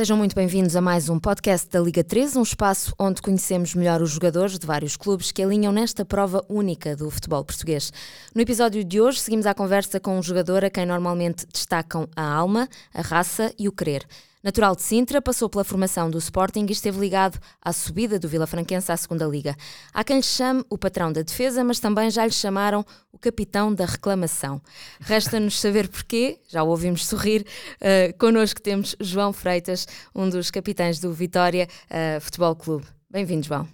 [0.00, 4.00] Sejam muito bem-vindos a mais um podcast da Liga 3, um espaço onde conhecemos melhor
[4.00, 7.92] os jogadores de vários clubes que alinham nesta prova única do futebol português.
[8.34, 12.24] No episódio de hoje, seguimos a conversa com um jogador a quem normalmente destacam a
[12.24, 14.06] alma, a raça e o querer.
[14.42, 18.46] Natural de Sintra, passou pela formação do Sporting e esteve ligado à subida do Vila
[18.46, 19.54] Franquense à segunda Liga.
[19.92, 22.82] Há quem lhe chame o patrão da defesa, mas também já lhe chamaram
[23.12, 24.62] o capitão da reclamação.
[24.98, 27.46] Resta-nos saber porquê, já o ouvimos sorrir.
[27.76, 32.86] Uh, connosco temos João Freitas, um dos capitães do Vitória uh, Futebol Clube.
[33.10, 33.68] Bem-vindo, João.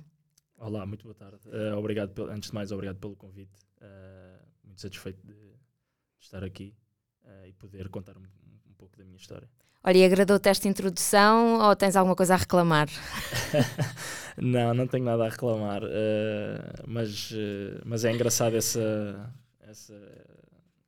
[0.58, 1.38] Olá, muito boa tarde.
[1.46, 3.54] Uh, obrigado, pelo, antes de mais, obrigado pelo convite.
[3.80, 5.54] Uh, muito satisfeito de
[6.18, 6.74] estar aqui
[7.22, 8.22] uh, e poder contar um,
[8.68, 9.48] um pouco da minha história.
[9.88, 12.88] Olha, e agradou-te esta introdução ou tens alguma coisa a reclamar?
[14.36, 19.94] não, não tenho nada a reclamar, uh, mas, uh, mas é engraçado essa, essa,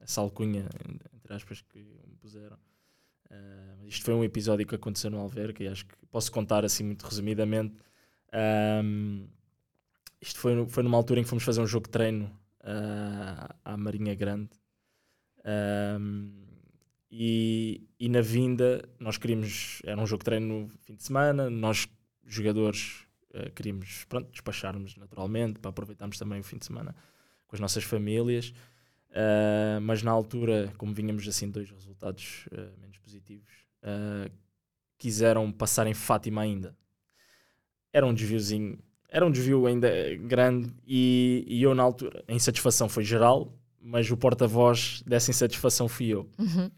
[0.01, 0.67] essa alcunha,
[1.15, 2.57] entre aspas, que me puseram.
[3.31, 6.83] Uh, isto foi um episódio que aconteceu no Alverca e acho que posso contar assim
[6.83, 7.77] muito resumidamente.
[8.83, 9.29] Um,
[10.21, 12.37] isto foi, foi numa altura em que fomos fazer um jogo de treino
[13.65, 14.51] à Marinha Grande.
[16.01, 16.38] Um,
[17.11, 19.81] e, e na vinda, nós queríamos.
[19.85, 21.89] Era um jogo de treino no fim de semana, nós,
[22.27, 26.95] jogadores, uh, queríamos pronto, despacharmos naturalmente para aproveitarmos também o fim de semana
[27.47, 28.53] com as nossas famílias.
[29.11, 33.67] Uh, mas na altura, como vínhamos assim dois resultados uh, menos positivos,
[34.99, 36.77] quiseram passar em Fátima ainda.
[37.91, 42.87] Era um desviozinho, era um desvio ainda grande e, e eu na altura, a insatisfação
[42.87, 46.29] foi geral, mas o porta-voz dessa insatisfação fui eu.
[46.39, 46.71] Uhum.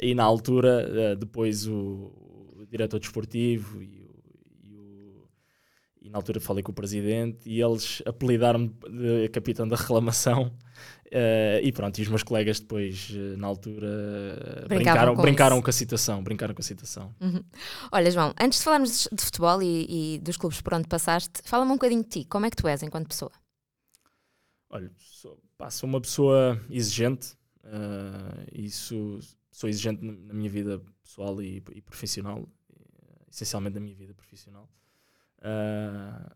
[0.00, 2.12] e na altura, eh, depois o,
[2.56, 4.22] o diretor desportivo e, o,
[4.62, 5.28] e, o,
[6.02, 10.52] e, na altura falei com o presidente e eles apelidaram-me de capitão da reclamação.
[11.06, 15.68] Uh, e pronto, e os meus colegas depois, eh, na altura, brincaram, com, brincaram com
[15.68, 16.22] a situação.
[16.22, 17.12] Brincaram com a situação.
[17.20, 17.42] Uhum.
[17.90, 21.72] Olha, João, antes de falarmos de futebol e, e dos clubes por onde passaste, fala-me
[21.72, 22.24] um bocadinho de ti.
[22.26, 23.32] Como é que tu és enquanto pessoa?
[24.70, 27.34] Olha, sou Pá, sou uma pessoa exigente,
[27.64, 29.18] uh, isso,
[29.50, 32.48] sou exigente na minha vida pessoal e, e profissional,
[33.30, 34.66] essencialmente na minha vida profissional.
[35.36, 36.30] Uh,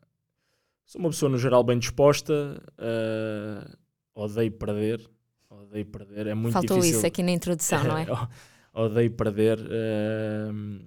[0.84, 3.78] sou uma pessoa no geral bem disposta, uh,
[4.14, 5.10] odeio perder,
[5.48, 6.98] odeio perder, é muito Faltou difícil.
[6.98, 8.06] isso aqui na introdução, não é?
[8.78, 10.84] odeio perder, uh,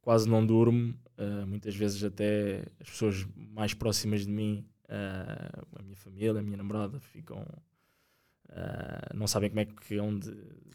[0.00, 0.94] quase não durmo,
[1.48, 6.56] muitas vezes até as pessoas mais próximas de mim Uh, a minha família, a minha
[6.56, 7.46] namorada ficam.
[8.48, 10.30] Uh, não sabem como é que onde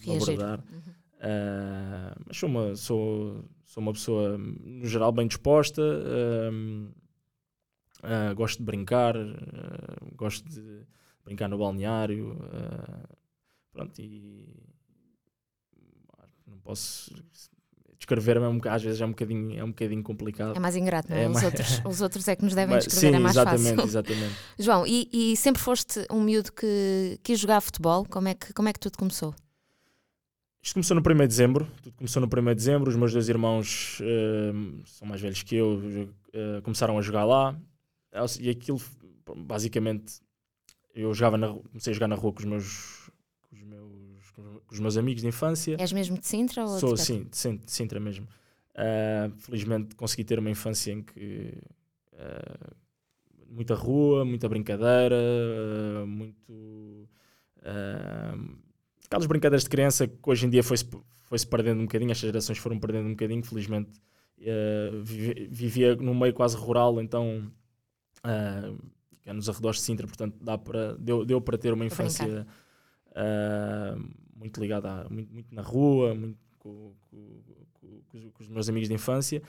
[0.07, 0.63] abordar.
[0.71, 0.79] Uhum.
[1.15, 5.81] Uh, mas sou uma, sou, sou uma pessoa, no geral, bem disposta.
[8.35, 9.15] gosto de brincar,
[10.15, 10.85] gosto de
[11.25, 12.37] brincar no balneário.
[13.73, 14.47] pronto, e
[16.47, 17.13] não posso
[17.97, 20.55] descrever é um, às vezes é um bocadinho, é um bocadinho complicado.
[20.55, 21.23] É mais ingrato, não é?
[21.23, 21.45] é os, mais...
[21.45, 23.89] outros, os outros é que nos devem descrever, Sim, é mais exatamente, fácil.
[23.89, 24.35] exatamente.
[24.59, 28.05] João, e, e, sempre foste um miúdo que quis jogar futebol?
[28.09, 29.33] Como é que, como é que tudo começou?
[30.61, 33.29] Isto começou no 1 de dezembro, tudo começou no 1 de dezembro, os meus dois
[33.29, 37.55] irmãos uh, são mais velhos que eu, uh, começaram a jogar lá,
[38.39, 38.81] e aquilo,
[39.37, 40.21] basicamente,
[40.95, 43.11] eu jogava na, comecei a jogar na rua com os meus
[43.43, 43.84] com os meus
[44.97, 45.75] amigos de infância.
[45.79, 46.63] És mesmo de Sintra?
[46.63, 47.27] Ou Sou, de sim,
[47.57, 48.27] de Sintra mesmo.
[48.75, 51.53] Uh, felizmente consegui ter uma infância em que
[52.11, 52.75] uh,
[53.49, 57.07] muita rua, muita brincadeira, uh, muito.
[59.05, 60.85] aquelas brincadeiras de criança que hoje em dia foi-se
[61.23, 63.91] foi -se perdendo um bocadinho, as gerações foram perdendo um bocadinho, felizmente
[65.49, 67.49] vivia num meio quase rural, então
[69.25, 72.45] é nos arredores de Sintra, portanto dá para, deu, deu para ter uma infância
[74.45, 77.41] muito ligado a, muito, muito na rua, muito com, com,
[77.73, 79.41] com, com, os meus amigos de infância.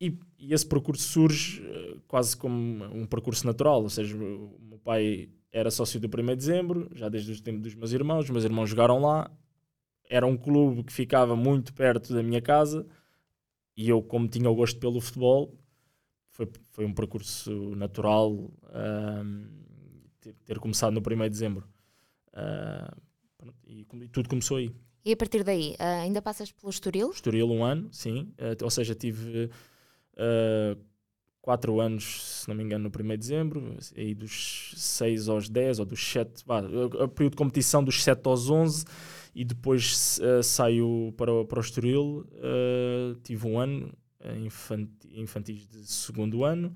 [0.00, 4.78] E, e, esse percurso surge uh, quase como um percurso natural, ou seja, o meu
[4.78, 8.30] pai era sócio do 1 de dezembro, já desde o tempo dos meus irmãos, os
[8.30, 9.30] meus irmãos jogaram lá,
[10.08, 12.86] era um clube que ficava muito perto da minha casa,
[13.76, 15.56] e eu, como tinha o gosto pelo futebol,
[16.30, 18.52] foi, foi um percurso natural uh,
[20.20, 21.68] ter, ter, começado no 1 de dezembro.
[22.32, 23.11] Uh,
[23.66, 24.70] e, e, tudo começou aí.
[25.04, 27.10] E a partir daí, uh, ainda passas pelo Estoril?
[27.10, 28.32] Estoril um ano, sim.
[28.38, 29.50] Uh, ou seja, tive
[30.14, 30.80] uh,
[31.40, 35.80] quatro anos, se não me engano, no 1 de dezembro, aí dos 6 aos 10,
[35.80, 38.84] ou dos 7, o período de competição dos 7 aos 11,
[39.34, 42.24] e depois uh, saio para, para o Estoril,
[43.24, 43.92] tive um ano,
[44.40, 46.72] infantis, infantis de segundo ano,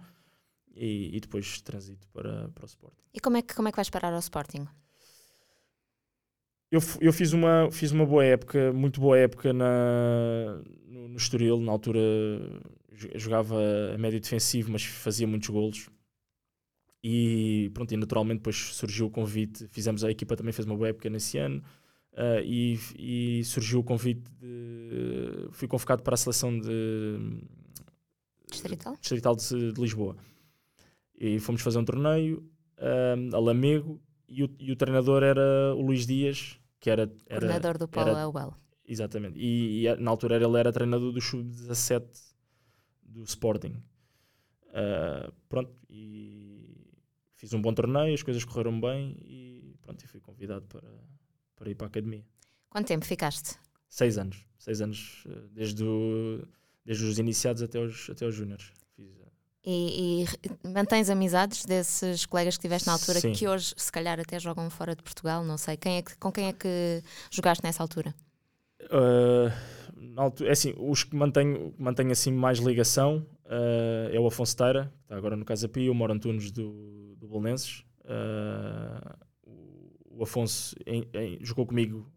[0.74, 3.02] e, e, depois transito para, para o Sporting.
[3.14, 4.66] E como é, que, como é que vais parar ao Sporting?
[6.70, 11.60] Eu, eu fiz, uma, fiz uma boa época, muito boa época na, no, no Estoril.
[11.60, 12.00] Na altura
[13.14, 13.56] jogava
[13.94, 15.88] a médio defensivo, mas fazia muitos golos.
[17.02, 19.68] E pronto, e naturalmente depois surgiu o convite.
[19.68, 21.62] Fizemos a equipa também fez uma boa época nesse ano.
[22.12, 25.48] Uh, e, e, surgiu o convite de.
[25.52, 27.18] Fui convocado para a seleção de.
[28.50, 28.96] Distrital?
[29.00, 30.16] Distrital de, de Lisboa.
[31.18, 32.38] E fomos fazer um torneio
[32.78, 37.02] uh, a Lamego e o, e o, treinador era o Luís Dias, que era.
[37.26, 38.54] era Coordenador do Paulo Auel.
[38.86, 39.38] Exatamente.
[39.38, 42.04] E, e, na altura ele era treinador do Sub-17
[43.02, 43.82] do Sporting.
[44.68, 46.86] Uh, pronto, e
[47.34, 50.88] fiz um bom torneio, as coisas correram bem e pronto, e fui convidado para,
[51.56, 52.24] para ir para a academia.
[52.68, 53.58] Quanto tempo ficaste?
[53.88, 54.44] Seis anos.
[54.58, 56.46] Seis anos, desde, o,
[56.84, 58.72] desde os iniciados até os, até os júniores.
[59.68, 63.32] E, e, mantens amizades desses colegas que tiveste na altura Sim.
[63.32, 65.76] que hoje se calhar até jogam fora de Portugal, não sei.
[65.76, 67.02] Quem é que, com quem é que
[67.32, 68.14] jogaste nessa altura?
[68.84, 69.50] Uh,
[70.16, 74.84] altura, é assim, os que mantenho, mantenho assim mais ligação uh, é o Afonso Teira,
[74.84, 77.84] que está agora no Casa Pia, o Moro Antunes do, do Bolonenses.
[78.04, 79.26] Uh,
[80.08, 82.08] o Afonso em, em, jogou comigo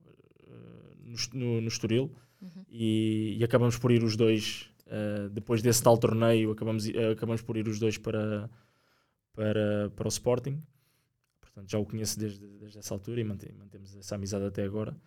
[1.04, 2.63] no, no, no Estoril uhum.
[2.69, 7.44] e, e acabamos por ir os dois Uh, depois desse tal torneio, acabamos, uh, acabamos
[7.44, 8.50] por ir os dois para,
[9.33, 10.63] para, para o Sporting.
[11.39, 14.97] Portanto, já o conheço desde, desde essa altura e mantém, mantemos essa amizade até agora.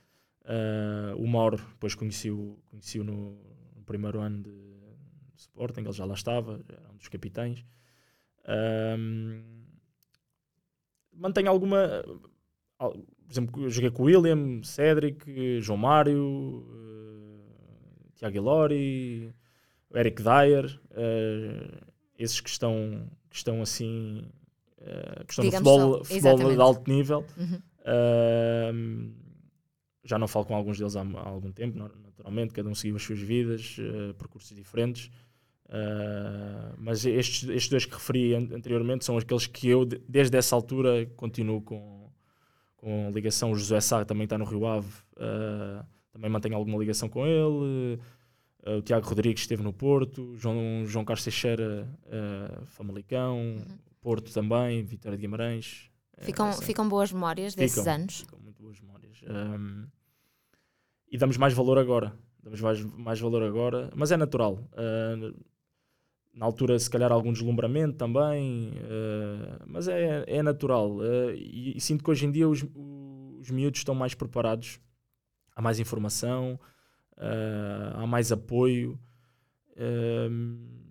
[0.43, 3.37] Uh, o Mauro, depois conheci-o conheci no,
[3.75, 7.65] no, primeiro ano de, de, Sporting, ele já lá estava, era um dos capitães.
[11.13, 12.05] mantenho alguma.
[12.79, 16.65] Por exemplo, joguei com o William, Cédric, João Mário,
[18.15, 19.35] Tiago Ilori
[19.95, 21.87] Eric Dyer, uh,
[22.19, 24.25] esses que estão, que estão assim,
[24.79, 27.27] uh, que estão Digamos no futebol, futebol de alto nível.
[27.37, 27.63] Uhum.
[27.81, 29.23] Uh,
[30.05, 33.03] já não falo com alguns deles há, há, algum tempo, naturalmente, cada um seguiu as
[33.03, 33.77] suas vidas,
[34.19, 35.11] percursos diferentes.
[36.77, 41.63] mas estes, estes dois que referi anteriormente são aqueles que eu, desde essa altura, continuo
[41.63, 42.11] com,
[42.77, 43.53] com ligação.
[43.53, 44.93] O José Sá também está no Rio Ave,
[46.13, 48.01] também mantenho alguma ligação com ele.
[48.65, 53.79] Uh, o Tiago Rodrigues esteve no Porto, João, João Carlos Teixeira, uh, Famalicão, uhum.
[54.01, 55.91] Porto também, Vitória de Guimarães.
[56.17, 56.65] Eh, ficam, assim.
[56.65, 58.21] ficam boas memórias desses ficam, anos?
[58.21, 59.21] Ficam muito boas memórias.
[59.23, 59.87] Um,
[61.11, 62.13] e damos mais valor agora.
[62.43, 64.55] Damos mais, mais valor agora, mas é natural.
[64.73, 65.35] Uh,
[66.35, 70.99] na altura, se calhar, algum deslumbramento também, uh, mas é, é natural.
[71.35, 72.65] E, e, sinto que hoje em dia os,
[73.41, 74.81] os miúdos estão mais preparados,
[75.55, 76.59] há mais informação,
[77.17, 78.99] uh, há mais apoio.
[79.71, 80.83] Uh,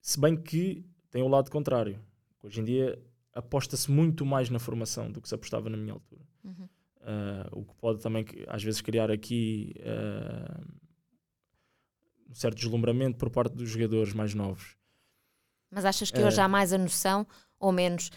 [0.00, 2.00] se bem que tem o lado contrário.
[2.42, 3.02] Hoje em dia
[3.32, 6.22] aposta-se muito mais na formação do que se apostava na minha altura.
[6.44, 6.68] Uhum.
[7.00, 10.62] Uh, o que pode também, às vezes, criar aqui uh,
[12.28, 14.76] um certo deslumbramento por parte dos jogadores mais novos.
[15.70, 17.26] Mas achas que hoje há mais a noção
[17.58, 18.10] ou menos?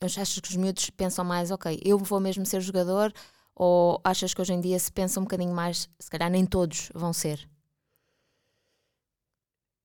[0.00, 3.12] Achas que os miúdos pensam mais, ok, eu vou mesmo ser jogador,
[3.60, 6.90] ou achas que hoje em dia se pensa um bocadinho mais, se calhar nem todos
[6.94, 7.46] vão ser?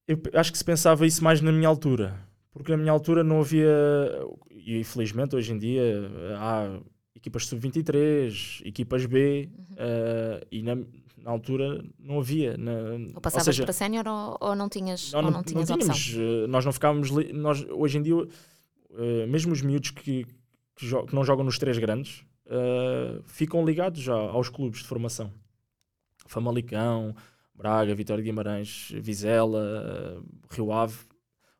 [0.08, 2.18] Eu acho que se pensava isso mais na minha altura,
[2.54, 3.68] porque na minha altura não havia,
[4.50, 6.80] e infelizmente hoje em dia há
[7.14, 9.66] equipas sub-23, equipas B, uhum.
[9.74, 10.76] uh, e na,
[11.18, 12.56] na, altura não havia.
[12.56, 12.72] Na,
[13.14, 15.78] ou passavas ou seja, para sénior ou, ou, não tinhas, não, ou não tinhas não
[15.78, 16.22] tínhamos, opção?
[16.22, 18.28] Eh, nós não ficávamos, nós, hoje em dia, uh,
[19.28, 20.26] mesmo os miúdos que,
[20.78, 25.32] que, que, não jogam nos três grandes, uh, ficam ligados já aos clubes de formação.
[26.28, 27.16] Famalicão,
[27.54, 30.98] Braga, Vitória de Guimarães, Vizela, uh, Rio Ave.
[30.98, 31.10] Ou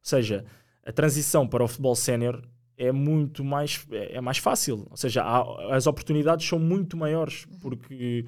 [0.02, 0.46] seja,
[0.84, 4.88] a transição para o futebol sénior é muito mais, é, é mais fácil.
[4.90, 7.60] Ou seja, há, as oportunidades são muito maiores uhum.
[7.60, 8.26] porque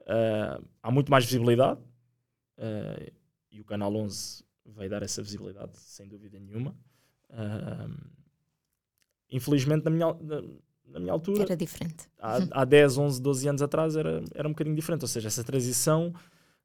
[0.00, 1.80] uh, há muito mais visibilidade
[2.58, 3.12] uh,
[3.50, 6.76] e o Canal 11 vai dar essa visibilidade, sem dúvida nenhuma.
[7.30, 7.96] Uh,
[9.30, 10.16] infelizmente, na minha,
[10.90, 11.42] na minha altura.
[11.42, 12.08] Era diferente.
[12.18, 15.02] Há, há 10, 11, 12 anos atrás era, era um bocadinho diferente.
[15.02, 16.14] Ou seja, essa transição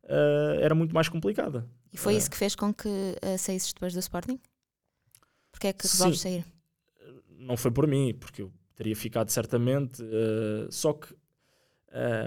[0.04, 1.68] uh, era muito mais complicada.
[1.92, 4.40] E foi uh, isso que fez com que uh, saísses depois do Sporting?
[5.52, 6.46] Porque é que resolves sair?
[7.30, 10.02] Não foi por mim, porque eu teria ficado certamente.
[10.02, 11.14] Uh, só que.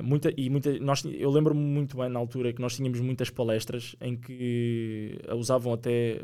[0.01, 3.97] Muita, e muita, nós, eu lembro-me muito bem na altura que nós tínhamos muitas palestras
[4.01, 6.23] em que usavam até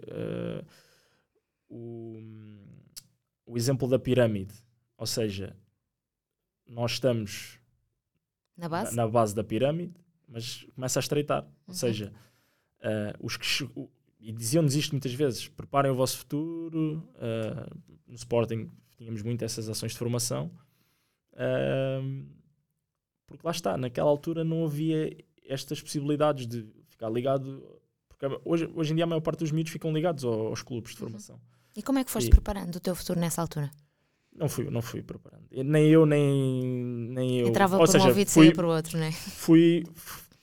[1.68, 2.20] o,
[3.44, 4.54] o exemplo da pirâmide.
[5.02, 5.56] Ou seja,
[6.64, 7.58] nós estamos
[8.56, 9.94] na base, na, na base da pirâmide,
[10.28, 11.42] mas começa a estreitar.
[11.42, 11.50] Uhum.
[11.66, 12.12] Ou seja,
[12.78, 13.44] uh, os que
[14.20, 17.02] e diziam-nos isto muitas vezes: preparem o vosso futuro.
[17.16, 20.52] Uh, no Sporting tínhamos muito essas ações de formação.
[21.32, 22.24] Uh,
[23.26, 27.80] porque lá está, naquela altura não havia estas possibilidades de ficar ligado.
[28.08, 30.94] Porque hoje, hoje em dia a maior parte dos miúdos ficam ligados aos, aos clubes
[30.94, 31.08] de uhum.
[31.08, 31.34] formação.
[31.34, 31.42] Uhum.
[31.74, 33.68] E como é que foste e, preparando o teu futuro nessa altura?
[34.34, 35.44] Não fui, não fui preparando.
[35.50, 36.74] Nem eu, nem,
[37.10, 37.48] nem eu.
[37.48, 39.12] Entrava Ou por seja, um ouvido e saía por outro, não é?
[39.12, 39.84] Fui,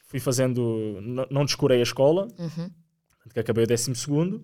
[0.05, 0.99] fui fazendo.
[1.01, 2.69] Não, não descurei a escola, uhum.
[3.33, 4.43] que acabei o décimo segundo.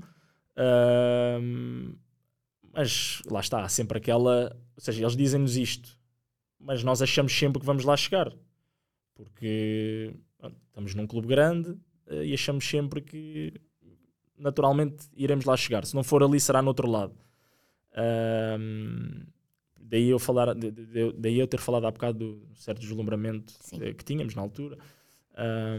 [0.57, 1.95] Uh,
[2.73, 4.55] mas lá está, há sempre aquela.
[4.75, 5.97] Ou seja, eles dizem-nos isto,
[6.59, 8.33] mas nós achamos sempre que vamos lá chegar.
[9.13, 10.13] Porque
[10.67, 11.69] estamos num clube grande
[12.07, 13.53] uh, e achamos sempre que
[14.37, 15.85] naturalmente iremos lá chegar.
[15.85, 17.15] Se não for ali, será no outro lado.
[17.91, 19.34] Uh,
[19.85, 23.79] daí eu falar daí eu ter falado há bocado do certo deslumbramento Sim.
[23.79, 24.77] que tínhamos na altura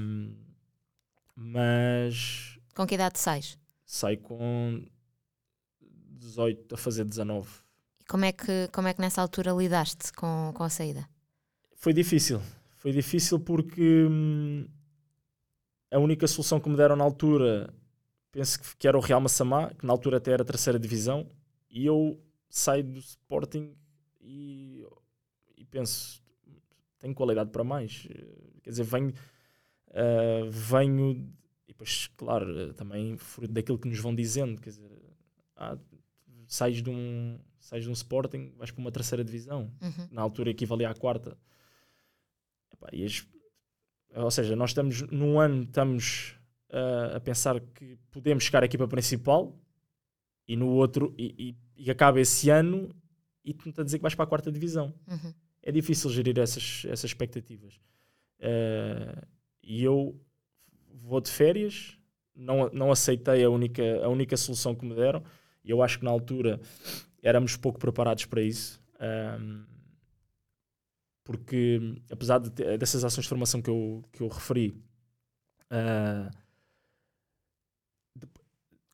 [0.01, 0.35] um,
[1.35, 3.59] mas com que idade sais?
[3.85, 4.85] Sai com
[5.81, 7.49] 18 a fazer 19
[8.01, 11.09] e como é que, como é que nessa altura lidaste com, com a saída?
[11.75, 12.41] Foi difícil
[12.77, 14.67] foi difícil porque hum,
[15.91, 17.73] a única solução que me deram na altura
[18.31, 21.29] penso que, que era o Real Massamá que na altura até era a terceira divisão
[21.69, 23.75] e eu saio do Sporting
[24.27, 24.85] e,
[25.57, 26.21] e penso,
[26.99, 28.09] tenho qualidade para mais.
[28.63, 29.15] Quer dizer, venho,
[29.91, 31.33] uh, venho
[31.69, 34.91] e depois, claro, também fruto daquilo que nos vão dizendo, quer dizer,
[35.57, 35.79] ah,
[36.47, 40.09] sais de um sais de um Sporting, vais para uma terceira divisão, uhum.
[40.13, 41.37] na altura equivalia à quarta.
[42.73, 43.27] Epá, as,
[44.15, 46.37] ou seja, nós estamos num ano estamos
[46.71, 49.59] uh, a pensar que podemos chegar à equipa principal
[50.47, 52.95] e no outro e, e, e acaba esse ano
[53.47, 54.93] e tu a dizer que vais para a quarta divisão.
[55.07, 55.33] Uhum.
[55.63, 57.81] É difícil gerir essas, essas expectativas.
[58.41, 59.25] Uh,
[59.63, 60.21] e eu
[60.93, 61.97] vou de férias,
[62.35, 65.23] não, não aceitei a única, a única solução que me deram.
[65.65, 66.61] E eu acho que na altura
[67.23, 68.83] éramos pouco preparados para isso.
[69.01, 69.65] Um,
[71.23, 74.81] porque, apesar de ter, dessas ações de formação que eu, que eu referi,
[75.71, 76.31] uh,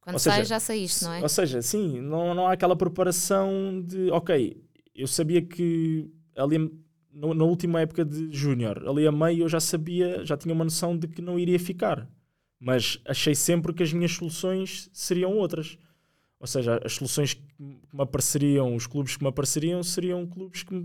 [0.03, 1.23] quando sai já saíste, não é?
[1.23, 4.61] Ou seja, sim, não, não há aquela preparação de, ok,
[4.95, 6.59] eu sabia que ali
[7.13, 10.65] no, na última época de Júnior, ali a meio eu já sabia, já tinha uma
[10.65, 12.09] noção de que não iria ficar.
[12.59, 15.77] Mas achei sempre que as minhas soluções seriam outras.
[16.39, 20.75] Ou seja, as soluções que me apareceriam, os clubes que me apareceriam, seriam clubes que
[20.75, 20.85] me,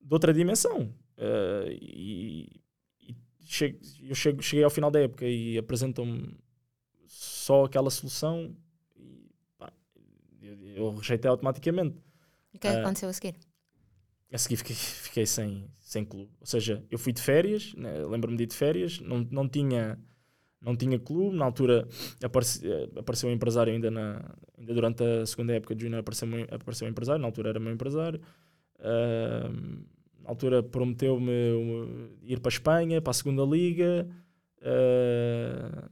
[0.00, 0.92] de outra dimensão.
[1.16, 2.60] Uh, e,
[3.08, 6.36] e chego, eu chego, cheguei ao final da época e apresentam-me
[7.14, 8.56] só aquela solução
[8.96, 9.72] e pá,
[10.42, 11.96] eu, eu, rejeitei automaticamente.
[12.52, 13.36] O que é que uh, aconteceu a seguir?
[14.32, 16.32] A seguir fiquei, fiquei sem, sem clube.
[16.40, 19.96] Ou seja, eu fui de férias, né, lembro-me de ir de férias, não, não, tinha,
[20.60, 21.36] não tinha clube.
[21.36, 21.86] Na altura
[22.22, 22.62] apareci,
[22.96, 26.90] apareceu um empresário ainda, na, ainda durante a segunda época de Júnior apareceu, apareceu um
[26.90, 28.20] empresário, na altura era meu empresário.
[28.80, 29.84] Uh,
[30.20, 31.30] na altura prometeu-me
[32.22, 34.08] ir para a Espanha, para a segunda liga.
[34.58, 35.88] Uh,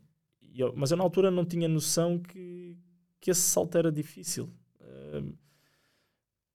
[0.61, 2.77] eu, mas eu na altura não tinha noção que,
[3.21, 4.51] que esse salto era difícil.
[4.81, 5.33] Uh,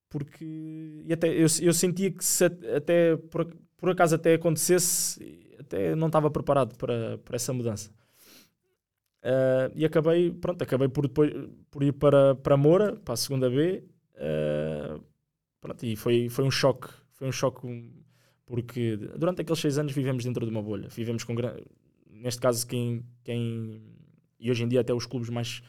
[0.09, 3.45] porque e até, eu, eu sentia que se até por,
[3.77, 5.19] por acaso até acontecesse,
[5.59, 7.91] até não estava preparado para, para essa mudança.
[9.23, 11.31] Uh, e acabei, pronto, acabei por, depois,
[11.69, 13.83] por ir para, para Moura, para a segunda B.
[14.15, 15.03] Uh,
[15.59, 16.87] pronto, e foi, foi um choque.
[17.11, 17.91] Foi um choque
[18.45, 20.87] porque durante aqueles seis anos vivemos dentro de uma bolha.
[20.87, 21.35] Vivemos com
[22.21, 23.81] neste caso, quem, quem.
[24.39, 25.61] E hoje em dia, até os clubes mais.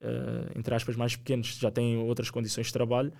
[0.00, 3.12] Uh, entre aspas, mais pequenos já têm outras condições de trabalho.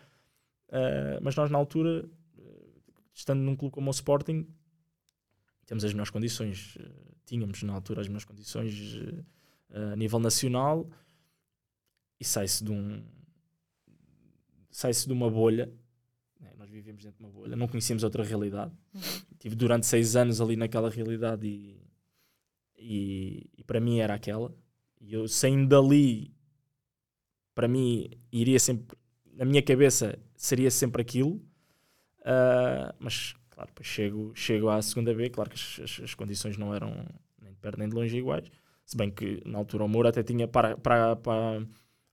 [0.68, 2.08] Uh, mas nós, na altura,
[3.14, 4.46] estando num clube como o Sporting,
[5.66, 6.76] temos as melhores condições.
[7.24, 8.98] tínhamos, na altura, as melhores condições
[9.92, 10.88] a nível nacional
[12.20, 13.02] e sai-se de um.
[14.70, 15.72] sai-se de uma bolha
[16.44, 18.72] né, nós vivíamos dentro de uma bolha, não conhecíamos outra realidade.
[18.94, 19.00] Uhum.
[19.38, 21.80] Tive durante seis anos ali naquela realidade e
[22.76, 24.54] e, e para mim era aquela.
[25.00, 26.34] E eu saindo dali,
[27.54, 28.96] para mim iria sempre,
[29.32, 31.36] na minha cabeça seria sempre aquilo.
[32.20, 36.74] Uh, mas claro, chego, chego à segunda B, claro que as, as, as, condições não
[36.74, 37.06] eram
[37.40, 38.50] nem de perto nem de longe iguais.
[38.84, 41.66] Se bem que na altura o Moura até tinha para, para, para,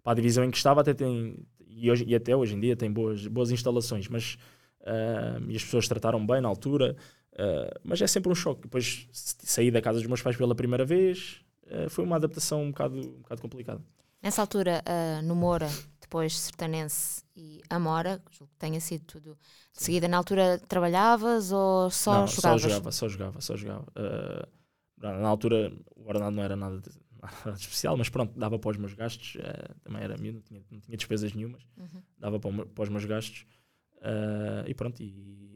[0.03, 1.37] para a divisão em que estava, até tem,
[1.67, 4.37] e, hoje, e até hoje em dia tem boas, boas instalações, mas
[4.81, 6.95] uh, e as pessoas trataram bem na altura.
[7.33, 8.63] Uh, mas é sempre um choque.
[8.63, 12.71] Depois saí da casa dos meus pais pela primeira vez, uh, foi uma adaptação um
[12.71, 13.81] bocado, um bocado complicada.
[14.21, 15.69] Nessa altura, uh, no Moura,
[15.99, 19.37] depois Sertanense e Amora, que tenha sido tudo
[19.73, 22.61] de seguida, na altura trabalhavas ou só não, jogavas?
[22.61, 23.85] Só jogava, só jogava, só jogava.
[24.97, 28.71] na altura o ordenado não era nada de, nada de, especial, mas pronto, dava para
[28.71, 29.37] os meus gastos,
[29.83, 32.03] também era miúdo, não tinha, não tinha despesas nenhumas, uhum.
[32.19, 33.47] dava para, para, os meus gastos
[34.67, 35.50] e pronto, e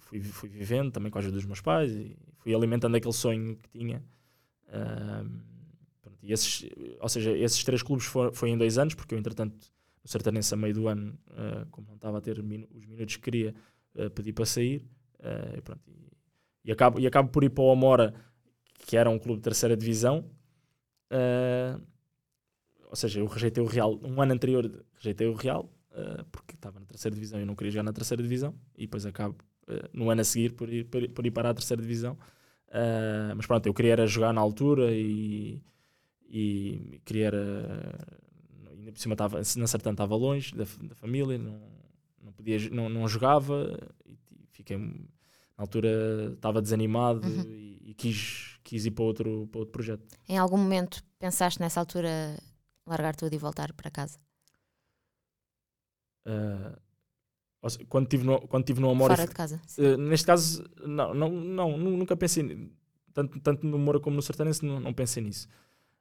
[0.00, 3.56] fui, fui vivendo também com a ajuda dos meus pais e fui alimentando aquele sonho
[3.56, 4.02] que tinha.
[4.68, 5.50] Um,
[6.22, 6.68] e esses,
[7.00, 9.56] ou seja, esses três clubes foram foi em dois anos, porque eu, entretanto,
[10.02, 13.16] no Sertanense, a meio do ano, uh, como não estava a ter minu os minutos
[13.16, 13.54] que queria,
[13.94, 14.86] uh, pedi para sair.
[15.18, 16.12] Uh, e, pronto, e,
[16.64, 18.14] e, acabo, e acabo por ir para o Amora,
[18.86, 20.24] que era um clube de terceira divisão.
[22.88, 25.70] ou seja, eu rejeitei o Real, um ano anterior rejeitei o Real,
[26.32, 28.54] porque estava na terceira divisão e eu não queria jogar na terceira divisão.
[28.76, 29.36] E depois acabo,
[29.92, 32.16] no ano a seguir, por ir, por, por ir para a terceira divisão.
[33.36, 35.60] mas pronto, eu queria era jogar na altura e
[36.30, 38.06] e queria era,
[38.70, 41.60] ainda por cima estava, na Sertã estava longe da, da, família, não,
[42.22, 44.16] não, podia, não, não jogava e,
[44.52, 47.42] fiquei na altura estava desanimado uhum.
[47.42, 50.06] e, e, quis, quis ir para outro, para outro projeto.
[50.28, 52.38] Em algum momento pensaste nessa altura
[52.86, 54.18] largar tudo e voltar para casa?
[56.26, 56.78] Uh,
[57.88, 59.10] quando estive no, quando tive no Amor.
[59.10, 59.60] Fora de casa.
[59.78, 62.70] Uh, neste caso, não, não, não, nunca pensei.
[63.12, 65.48] Tanto, tanto no Moura como no Sertanense, não, não pensei nisso.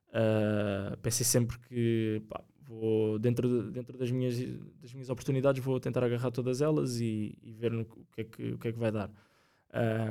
[0.10, 4.36] Uh, pensei sempre que pá, vou dentro, de, dentro das, minhas,
[4.82, 8.24] das minhas oportunidades vou tentar agarrar todas elas e, e ver no, o, que é
[8.24, 9.12] que, o que é que vai dar.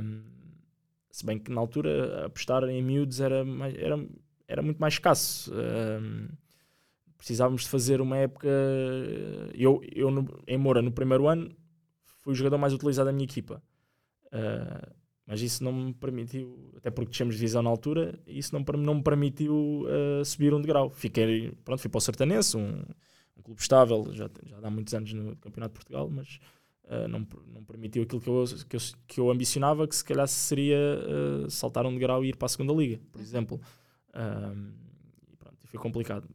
[0.03, 0.23] Um,
[1.11, 4.07] se bem que na altura apostar em miúdos era, mais, era,
[4.47, 5.53] era muito mais escasso.
[5.53, 6.29] Um,
[7.19, 8.49] precisávamos de fazer uma época.
[9.53, 11.51] Eu, eu no, em Moura, no primeiro ano,
[12.23, 13.63] fui o jogador mais utilizado da minha equipa.
[14.27, 14.99] Uh,
[15.29, 19.03] mas isso não me permitiu, até porque de divisão na altura, isso não, não me
[19.03, 20.89] permitiu uh, subir um degrau.
[20.89, 22.83] Fiquei, pronto, fui para o Sertanense, um,
[23.37, 26.41] um clube estável, já, já há muitos anos no Campeonato de Portugal, mas
[26.85, 30.27] uh, não, não permitiu aquilo que eu, que, eu, que eu ambicionava, que se calhar
[30.27, 33.61] seria uh, saltar um degrau e ir para a segunda liga, por exemplo.
[35.31, 36.27] e pronto, foi complicado.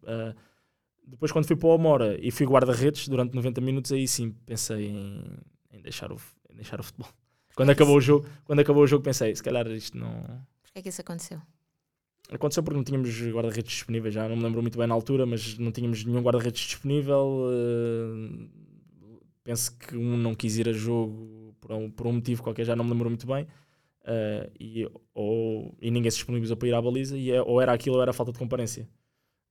[1.06, 4.88] Depois quando fui para o Amora e fui guarda-redes durante 90 minutos, aí sim pensei
[4.88, 5.24] em,
[5.72, 6.18] em deixar, o,
[6.50, 7.10] em deixar o futebol.
[7.56, 10.24] Quando acabou, o jogo, quando acabou o jogo pensei, se calhar isto não...
[10.64, 11.40] Porquê é que isso aconteceu?
[12.32, 15.58] Aconteceu porque não tínhamos guarda-redes disponíveis, já não me lembro muito bem na altura, mas
[15.58, 17.46] não tínhamos nenhum guarda-redes disponível.
[17.48, 18.50] Uh,
[19.44, 22.76] penso que um não quis ir a jogo por um, por um motivo qualquer, já
[22.76, 23.44] não me lembro muito bem.
[24.04, 27.72] Uh, e, ou, e ninguém se disponibilizou para ir à baliza, e é, ou era
[27.72, 28.90] aquilo ou era falta de comparência.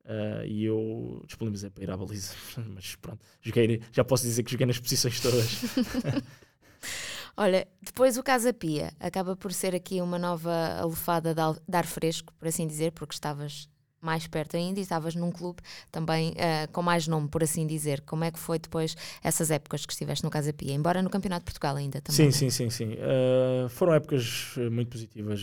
[0.05, 2.35] Uh, e eu disponibilizei para ir à baliza,
[2.75, 5.47] mas pronto, joguei, já posso dizer que joguei nas posições todas.
[7.37, 12.33] Olha, depois o Casa Pia acaba por ser aqui uma nova alofada de ar fresco,
[12.35, 13.69] por assim dizer, porque estavas
[14.03, 18.01] mais perto ainda e estavas num clube também uh, com mais nome, por assim dizer.
[18.03, 20.75] Como é que foi depois essas épocas que estiveste no Casa Pia?
[20.75, 22.17] Embora no Campeonato de Portugal ainda também.
[22.17, 22.31] Sim, é?
[22.33, 22.95] sim, sim, sim.
[22.95, 25.43] Uh, foram épocas eh, muito positivas.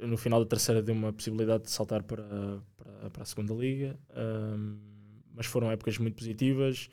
[0.00, 2.22] No final da terceira deu uma possibilidade de saltar para,
[3.12, 3.98] para, a segunda liga,
[5.34, 6.88] mas foram épocas muito positivas.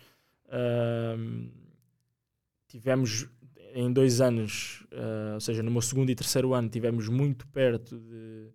[2.68, 3.28] tivemos
[3.74, 8.00] em dois anos, uh, ou seja, no meu segundo e terceiro ano, tivemos muito perto
[8.00, 8.50] de,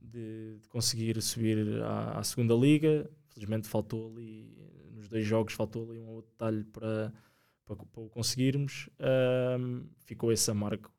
[0.00, 3.10] de, de conseguir subir à, à, segunda liga.
[3.30, 4.56] Felizmente faltou ali,
[4.94, 7.12] nos dois jogos, faltou ali um outro detalhe para,
[7.66, 8.88] para, o conseguirmos.
[9.00, 10.90] Uh, ficou esse amargo.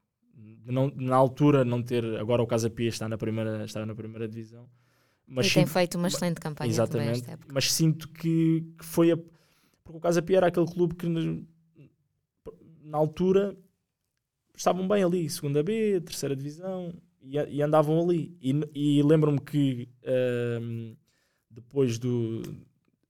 [0.66, 2.04] Não, na altura, não ter.
[2.20, 4.68] Agora o Casa Pia está na primeira, está na primeira divisão.
[5.28, 9.18] Mas e sinto, tem feito uma excelente campanha exatamente, Mas sinto que, que foi a.
[9.18, 11.08] Porque o Casa Pia era aquele clube que
[12.84, 13.58] na altura
[14.56, 18.38] estavam bem ali, segunda B, terceira divisão, e, e andavam ali.
[18.42, 19.90] E, e lembro-me que
[20.62, 20.96] um,
[21.50, 22.42] depois do.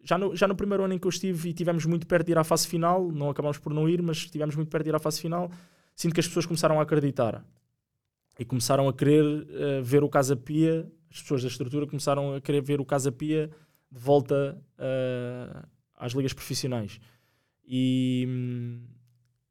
[0.01, 2.33] Já no, já no primeiro ano em que eu estive e tivemos muito perto de
[2.33, 4.95] ir à fase final, não acabámos por não ir, mas tivemos muito perto de ir
[4.95, 5.49] à fase final,
[5.95, 7.43] sinto que as pessoas começaram a acreditar
[8.37, 12.41] e começaram a querer uh, ver o Casa Pia, as pessoas da estrutura começaram a
[12.41, 13.49] querer ver o Casa Pia
[13.91, 16.99] de volta uh, às ligas profissionais.
[17.65, 18.81] E, hum,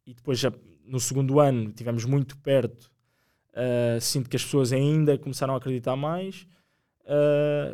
[0.05, 0.53] e depois já
[0.85, 2.91] no segundo ano tivemos muito perto.
[3.53, 6.47] Uh, sinto que as pessoas ainda começaram a acreditar mais.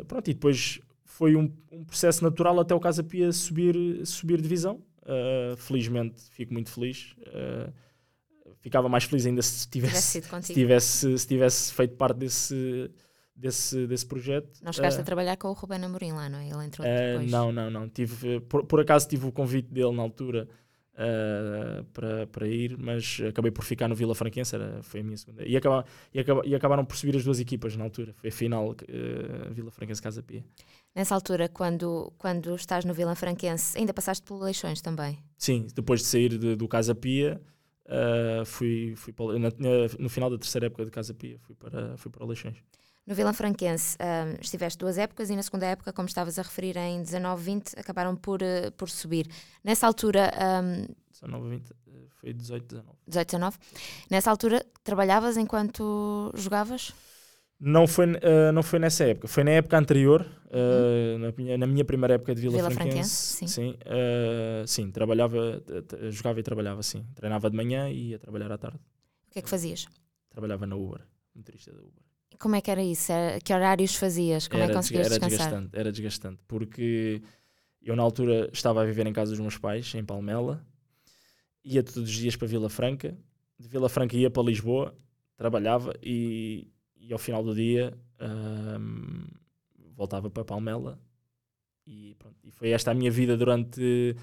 [0.07, 4.83] Pronto, e depois foi um, um, processo natural até o Casa Pia subir, subir divisão.
[5.57, 7.15] Felizmente fico muito feliz.
[8.59, 12.91] Ficava mais feliz ainda se tivesse, se tivesse, se tivesse feito parte desse,
[13.35, 14.59] desse, desse projeto.
[14.61, 16.49] Não chegaste a trabalhar com o Ruben Amorim lá, não é?
[16.49, 17.31] Ele entrou depois.
[17.31, 17.89] Não, não, não.
[17.89, 20.47] Tive, por, por acaso tive o convite dele na altura
[20.99, 25.17] uh, para, para ir, mas acabei por ficar no Vila Franquense, era, foi a minha
[25.17, 25.43] segunda.
[25.45, 28.33] E, acaba, e, acaba, e acabaram por subir as duas equipas na altura, foi a
[28.33, 30.43] final uh, Vila Franquense Casa Pia.
[30.93, 35.19] Nessa altura, quando, quando estás no Vila Franquense, ainda passaste por eleições também?
[35.37, 37.41] Sim, depois de sair de, do Casa Pia,
[37.89, 39.49] uh, fui, fui para, na,
[39.97, 42.57] no final da terceira época de Casa Pia, fui para, fui para eleições.
[43.05, 46.77] No Vila Franquense um, estiveste duas épocas e na segunda época, como estavas a referir,
[46.77, 49.27] em 19-20, acabaram por, uh, por subir.
[49.63, 50.31] Nessa altura,
[50.63, 51.71] um, 19, 20,
[52.19, 52.97] foi 18, 19.
[53.07, 53.57] 18, 19.
[54.11, 56.93] Nessa altura, trabalhavas enquanto jogavas?
[57.59, 61.67] Não foi, uh, não foi nessa época, foi na época anterior, uh, na, minha, na,
[61.67, 63.37] minha, primeira época de Vila, Vila Franquense.
[63.37, 65.61] Franquense sim, sim, uh, sim trabalhava,
[66.09, 67.05] jogava e trabalhava, sim.
[67.15, 68.77] Treinava de manhã e ia trabalhar à tarde.
[69.27, 69.87] O que é que fazias?
[70.29, 71.01] Trabalhava na Uber,
[71.35, 72.01] motorista da Uber.
[72.39, 73.11] Como é que era isso?
[73.43, 74.47] Que horários fazias?
[74.47, 75.37] Como era, é que conseguias era descansar?
[75.37, 77.21] Desgastante, era desgastante, porque
[77.81, 80.65] eu na altura estava a viver em casa dos meus pais, em Palmela,
[81.63, 83.17] ia todos os dias para Vila Franca,
[83.59, 84.95] de Vila Franca ia para Lisboa,
[85.35, 86.71] trabalhava e
[87.09, 87.97] e ao final do dia
[88.79, 89.25] um,
[89.95, 91.01] voltava para Palmela
[91.85, 94.15] e, pronto, e foi esta a minha vida durante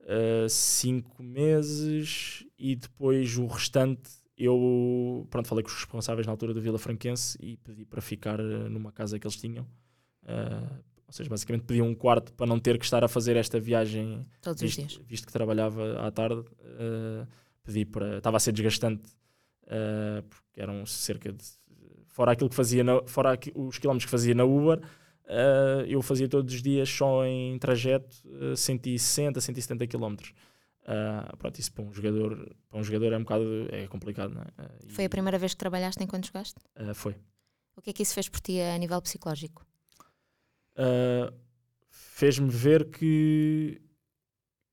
[0.00, 6.52] uh, cinco meses e depois o restante eu pronto, falei com os responsáveis na altura
[6.52, 9.62] do Vila Franquense e pedi para ficar ah, numa casa que eles tinham.
[10.24, 13.60] Uh, ou seja, basicamente pedi um quarto para não ter que estar a fazer esta
[13.60, 15.06] viagem todos visto, os dias.
[15.06, 17.28] visto que trabalhava à tarde uh,
[17.62, 19.08] pedi para, estava a ser desgastante
[20.28, 21.44] porque eram cerca de
[22.14, 26.28] fora aquilo que fazia, na, fora os quilómetros que fazia na Uber, uh, eu fazia
[26.28, 30.32] todos os dias só em trajeto uh, 160, 170 quilómetros.
[30.82, 34.62] Uh, pronto, isso para um jogador, para um jogador é um bocado é complicado, é?
[34.62, 36.60] Uh, foi a primeira vez que trabalhaste enquanto jogaste?
[36.78, 37.16] Uh, foi.
[37.74, 39.66] O que é que isso fez por ti a nível psicológico?
[41.90, 43.82] Fez-me ver que,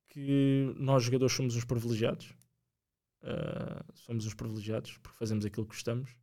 [0.10, 2.36] que nós jogadores somos uns privilegiados.
[3.95, 6.20] somos uns privilegiados porque fazemos aquilo que gostamos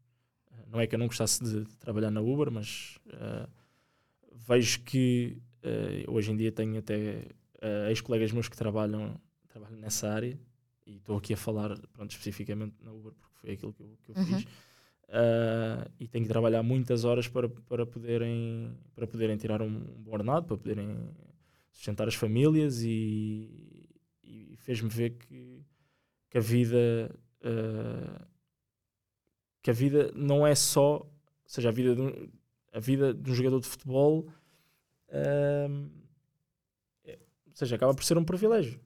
[0.70, 3.48] não é que eu não gostasse de, de trabalhar na Uber, mas uh,
[4.46, 7.26] vejo que uh, hoje em dia tenho até
[7.62, 10.38] uh, ex-colegas meus que trabalham, trabalham nessa área
[10.87, 14.11] e estou aqui a falar pronto, especificamente na Uber porque foi aquilo que eu, que
[14.11, 14.26] eu uhum.
[14.26, 14.44] fiz.
[15.09, 20.12] Uh, e tenho que trabalhar muitas horas para, para, poderem, para poderem tirar um bom
[20.12, 20.96] ordenado, para poderem
[21.72, 23.88] sustentar as famílias e,
[24.22, 25.64] e fez-me ver que,
[26.28, 28.26] que a vida uh,
[29.68, 31.11] que a vida não é só, ou
[31.44, 32.28] seja, a vida de um,
[32.72, 34.26] a vida de um jogador de futebol,
[35.11, 35.68] é,
[37.04, 38.81] ou seja, acaba por ser um privilégio.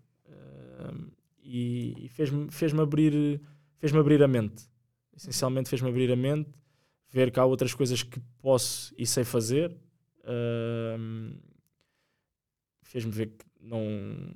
[1.40, 3.40] E, e fez-me fez abrir,
[3.77, 4.68] fez abrir a mente.
[5.16, 6.51] Essencialmente fez-me abrir a mente,
[7.09, 9.77] ver que há outras coisas que posso e sei fazer.
[12.83, 14.35] Fez-me ver que não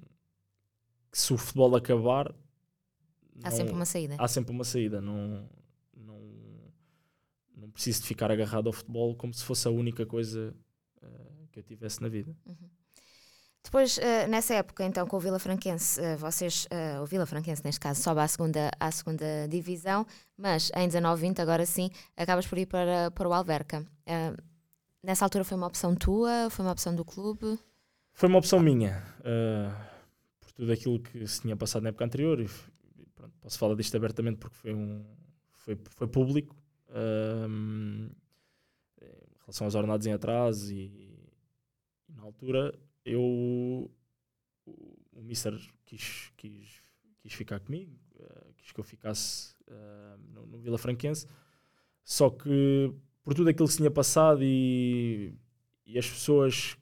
[1.11, 2.33] que se o futebol acabar
[3.43, 5.49] há não, sempre uma saída há sempre uma saída não
[7.67, 10.55] não preciso de ficar agarrado ao futebol como se fosse a única coisa
[11.03, 12.35] uh, que eu tivesse na vida.
[12.47, 12.71] Uhum.
[13.63, 16.69] Depois, uh, nessa época, então, com o Vila Franquense, uh, vocês,
[17.03, 21.67] o Vila Franquense, neste caso, sobe à segunda, à segunda divisão, mas em 19-20, agora
[21.67, 23.85] sim, acabas por ir para, para o Alverca.
[25.03, 26.49] nessa altura foi uma opção tua?
[26.51, 27.59] Foi uma opção do clube?
[28.13, 29.03] Foi uma opção minha.
[30.41, 32.49] por tudo aquilo que se tinha passado na época anterior, e,
[33.17, 35.05] pronto, posso falar disto abertamente porque foi, um,
[35.51, 36.55] foi, foi público
[36.97, 38.11] um,
[39.01, 43.91] em relação aos ordenados em atraso e, e, na altura eu o,
[45.13, 45.55] o Mister
[45.85, 46.83] quis, quis,
[47.21, 51.27] quis ficar comigo, uh, quis que eu ficasse uh, no, no, Vila Franquense,
[52.03, 55.35] só que por tudo aquilo que se tinha passado e,
[55.85, 56.77] e as pessoas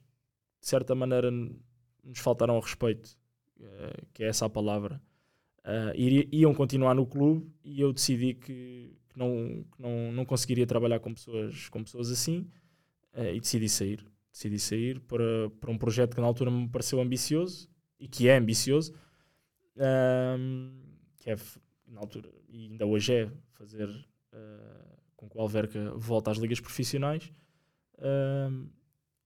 [0.59, 3.17] de certa maneira nos faltaram ao respeito,
[3.59, 5.01] uh, que é essa a palavra,
[6.31, 10.99] iam continuar no clube e eu decidi que que não, que não, não conseguiria trabalhar
[10.99, 12.47] com pessoas, com pessoas assim
[13.13, 14.05] uh, e decidi sair.
[14.31, 18.35] Decidi sair para, para um projeto que na altura me pareceu ambicioso e que é
[18.35, 18.93] ambicioso,
[21.17, 21.37] que é
[21.87, 26.59] na altura e ainda hoje é fazer uh, com que o Alverca volte às ligas
[26.59, 27.31] profissionais.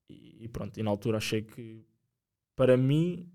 [0.08, 1.84] e, e pronto, e na altura achei que
[2.56, 3.28] para mim,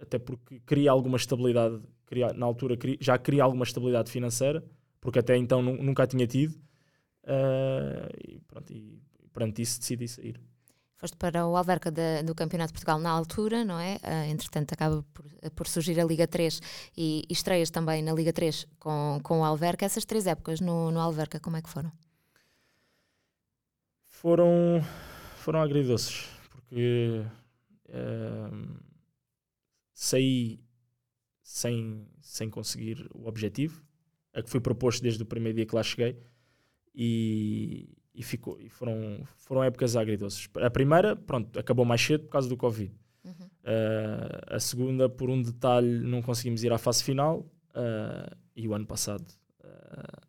[0.00, 4.64] até porque queria alguma estabilidade, queria, na altura já queria alguma estabilidade financeira
[5.00, 6.54] porque até então nunca a tinha tido.
[7.24, 9.00] Uh, e, pronto, e
[9.32, 10.40] perante isso decidi sair.
[10.96, 13.96] Foste para o Alverca de, do Campeonato de Portugal na altura, não é?
[13.96, 16.60] Uh, entretanto, acaba por, por, surgir a Liga 3
[16.96, 19.86] e, e estreias também na Liga 3 com, com o Alverca.
[19.86, 21.90] Essas três épocas no, no Alverca, como é que foram?
[24.06, 24.84] Foram,
[25.36, 27.24] foram agridoces, porque
[27.88, 28.76] uh,
[29.94, 30.60] saí
[31.42, 33.82] sem, sem conseguir o objetivo
[34.32, 36.18] a que foi proposto desde o primeiro dia que lá cheguei
[36.94, 40.48] e, e, ficou, e foram, foram épocas agridoces.
[40.56, 42.92] A primeira, pronto, acabou mais cedo por causa do Covid.
[43.24, 43.32] Uhum.
[43.32, 47.40] Uh, a segunda, por um detalhe, não conseguimos ir à fase final
[47.70, 49.26] uh, e o ano passado
[49.60, 50.26] uh,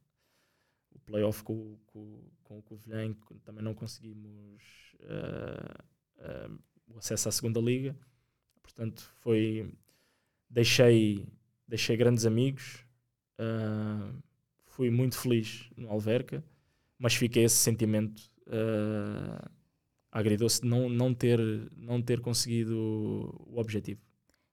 [0.93, 4.61] o playoff com, com, com o Covilhã também não conseguimos
[6.87, 7.95] o acesso à segunda liga.
[8.61, 9.73] Portanto, foi
[10.49, 11.25] deixei
[11.67, 12.85] deixei grandes amigos,
[13.41, 14.23] uh,
[14.65, 16.43] fui muito feliz no Alverca,
[16.97, 19.49] mas fiquei esse sentimento uh,
[20.11, 21.39] agridoce de não, não, ter,
[21.75, 22.77] não ter conseguido
[23.47, 24.01] o objetivo.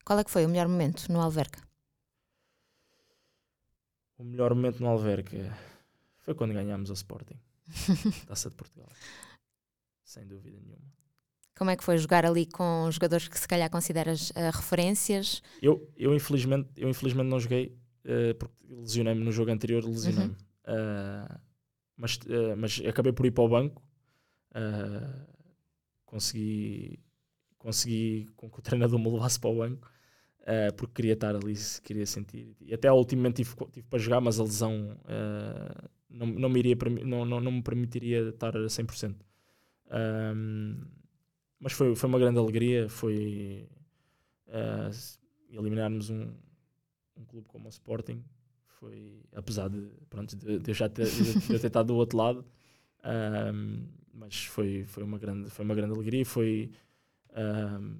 [0.04, 1.60] Qual é que foi o melhor momento no Alverca?
[4.16, 5.56] O melhor momento no Alverca
[6.18, 7.38] foi quando ganhámos o Sporting,
[8.26, 8.90] Taça de Portugal.
[10.02, 10.88] Sem dúvida nenhuma.
[11.56, 15.42] Como é que foi jogar ali com jogadores que se calhar consideras uh, referências?
[15.60, 17.76] Eu, eu, infelizmente, eu infelizmente não joguei
[18.08, 20.34] uh, porque lesionei-me no jogo anterior, lesionei-me.
[20.34, 20.34] Uhum.
[20.74, 21.40] Uh,
[21.96, 22.18] mas,
[22.56, 23.82] mas acabei por ir para o banco.
[26.04, 27.00] consegui,
[27.58, 29.90] consegui com que o treinador me levasse para o banco
[30.48, 32.56] uh, porque queria estar ali, queria sentir.
[32.60, 36.48] E até ao último momento tive, tive para jogar, mas a lesão uh, não, não,
[36.48, 39.14] me iria, não, não, não me permitiria estar a 100%.
[39.90, 40.80] Um,
[41.60, 43.68] mas foi, foi uma grande alegria, foi
[44.48, 44.90] uh,
[45.50, 46.32] eliminarmos um,
[47.18, 48.22] um clube como o Sporting,
[48.78, 52.16] foi, apesar de, pronto, de, de eu já ter, de eu ter estado do outro
[52.16, 52.44] lado,
[53.52, 56.70] um, mas foi, foi, uma grande, foi uma grande alegria, foi
[57.36, 57.98] um,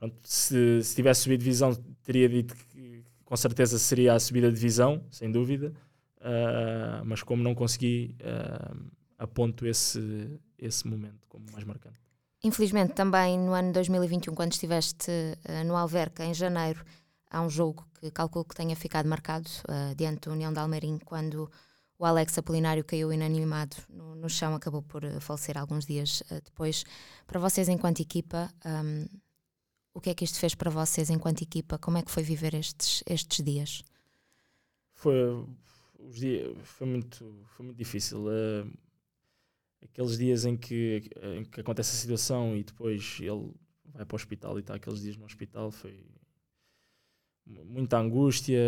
[0.00, 4.54] Pronto, se, se tivesse subido divisão, teria dito que com certeza seria a subida de
[4.54, 5.74] divisão, sem dúvida.
[6.16, 12.00] Uh, mas como não consegui, uh, aponto esse, esse momento como mais marcante.
[12.42, 16.82] Infelizmente, também no ano 2021, quando estiveste uh, no Alverca, em janeiro,
[17.30, 20.98] há um jogo que calculo que tenha ficado marcado uh, diante do União de Almeirim,
[20.98, 21.50] quando
[21.98, 26.82] o Alex Apolinário caiu inanimado no, no chão, acabou por falecer alguns dias depois.
[27.26, 29.06] Para vocês, enquanto equipa, um,
[29.92, 31.78] o que é que isto fez para vocês enquanto equipa?
[31.78, 33.82] Como é que foi viver estes, estes dias?
[34.94, 35.14] Foi,
[35.98, 38.26] os dias, foi, muito, foi muito difícil.
[38.26, 38.72] Uh,
[39.82, 43.52] aqueles dias em que, em que acontece a situação e depois ele
[43.86, 46.04] vai para o hospital e está aqueles dias no hospital foi
[47.64, 48.60] muita angústia.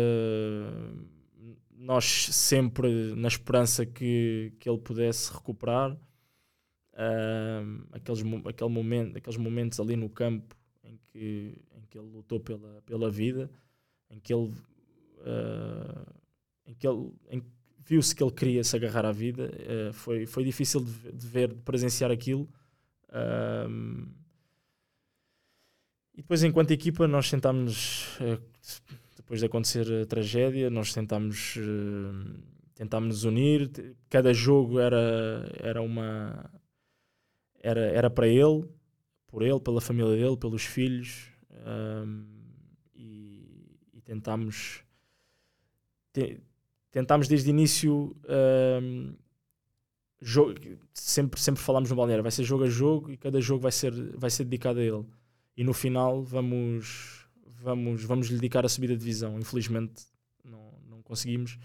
[1.75, 5.97] Nós sempre na esperança que, que ele pudesse recuperar.
[6.93, 12.39] Uh, aqueles, aquele momento, aqueles momentos ali no campo em que, em que ele lutou
[12.39, 13.49] pela, pela vida,
[14.11, 14.53] em que ele,
[15.17, 16.13] uh,
[16.67, 17.11] em que ele
[17.83, 19.51] viu-se que ele queria se agarrar à vida.
[19.89, 22.47] Uh, foi, foi difícil de, de, ver, de presenciar aquilo.
[26.13, 28.17] E depois, enquanto equipa, nós tentámos,
[29.15, 31.57] depois de acontecer a tragédia, nós tentámos,
[32.75, 33.95] tentámos nos unir.
[34.09, 36.49] Cada jogo era, era uma.
[37.59, 38.65] Era, era para ele,
[39.27, 41.29] por ele, pela família dele, pelos filhos
[41.65, 42.25] um,
[42.93, 44.83] e, e tentámos
[46.13, 46.39] te,
[46.91, 48.15] tentámos desde o início
[48.81, 49.15] um,
[50.21, 50.53] jogo,
[50.93, 53.91] sempre, sempre falámos no balneário, vai ser jogo a jogo e cada jogo vai ser,
[54.15, 55.03] vai ser dedicado a ele
[55.57, 57.22] e no final vamos
[57.63, 60.03] vamos, vamos lhe dedicar a subida de divisão infelizmente
[60.43, 61.57] não, não conseguimos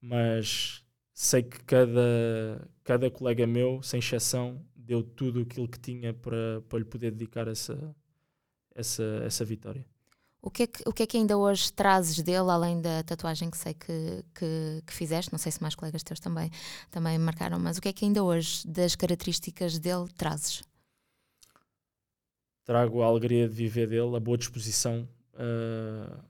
[0.00, 6.62] mas sei que cada, cada colega meu, sem exceção, deu tudo aquilo que tinha para,
[6.68, 7.94] para lhe poder dedicar essa,
[8.72, 9.84] essa, essa vitória.
[10.40, 13.50] O que, é que, o que é que ainda hoje trazes dele, além da tatuagem
[13.50, 15.32] que sei que, que, que, fizeste?
[15.32, 16.48] Não sei se mais colegas teus também,
[16.88, 20.62] também marcaram, mas o que é que ainda hoje, das características dele, trazes?
[22.64, 25.08] Trago a alegria de viver dele, a boa disposição.
[25.38, 26.22] Uh,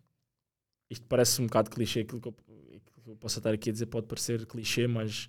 [0.91, 2.37] isto parece um bocado clichê, aquilo que eu,
[2.69, 5.29] aquilo que eu posso estar aqui a dizer pode parecer clichê, mas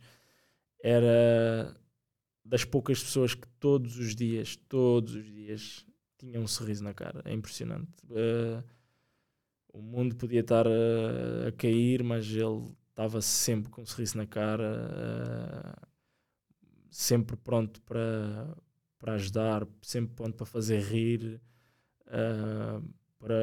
[0.83, 1.75] era
[2.43, 5.85] das poucas pessoas que todos os dias, todos os dias,
[6.17, 7.21] tinham um sorriso na cara.
[7.25, 7.89] É impressionante.
[8.05, 8.63] Uh,
[9.71, 14.25] o mundo podia estar a, a cair, mas ele estava sempre com um sorriso na
[14.25, 15.87] cara, uh,
[16.89, 18.57] sempre pronto para,
[18.97, 21.41] para ajudar, sempre pronto para fazer rir,
[22.07, 22.83] uh,
[23.19, 23.35] para,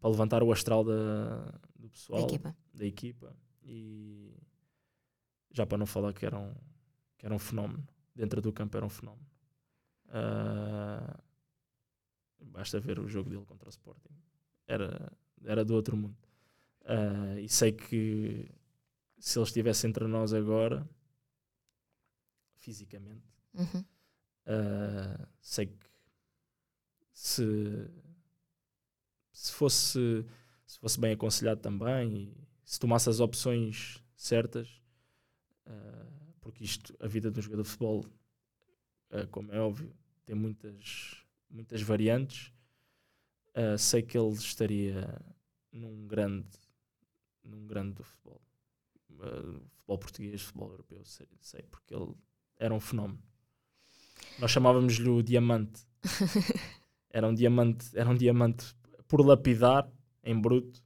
[0.00, 2.56] para levantar o astral da, do pessoal, da equipa.
[2.72, 3.36] da equipa.
[3.62, 4.34] E
[5.50, 6.54] já para não falar que era um,
[7.18, 9.26] que era um fenómeno dentro do campo era um fenómeno.
[10.06, 11.22] Uh,
[12.40, 14.14] basta ver o jogo dele contra o Sporting.
[14.66, 15.12] Era,
[15.44, 16.16] era do outro mundo.
[16.82, 18.50] Uh, e sei que
[19.18, 20.88] se ele estivesse entre nós agora,
[22.56, 23.80] fisicamente, uhum.
[23.80, 25.90] uh, sei que
[27.12, 27.90] se,
[29.40, 30.24] se, fosse,
[30.66, 34.68] se fosse bem aconselhado também e se tomasse as opções certas,
[35.66, 38.04] uh, porque isto, a vida de um jogador de futebol,
[39.10, 39.94] uh, como é óbvio,
[40.26, 42.52] tem muitas, muitas variantes.
[43.56, 45.08] Uh, sei que ele estaria
[45.72, 46.58] num grande,
[47.42, 48.42] num grande do futebol.
[49.72, 52.14] Futebol português, futebol europeu, sei, sei, porque ele
[52.58, 53.22] era um fenómeno.
[54.38, 55.86] Nós chamávamos-lhe o diamante.
[57.10, 58.74] era um diamante, era um diamante
[59.10, 59.90] por lapidar
[60.22, 60.80] em bruto.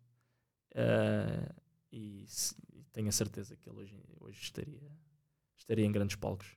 [0.74, 1.54] Uh,
[1.92, 2.56] e, se,
[2.90, 4.90] tenho a certeza que ele hoje, hoje estaria,
[5.56, 6.56] estaria em grandes palcos.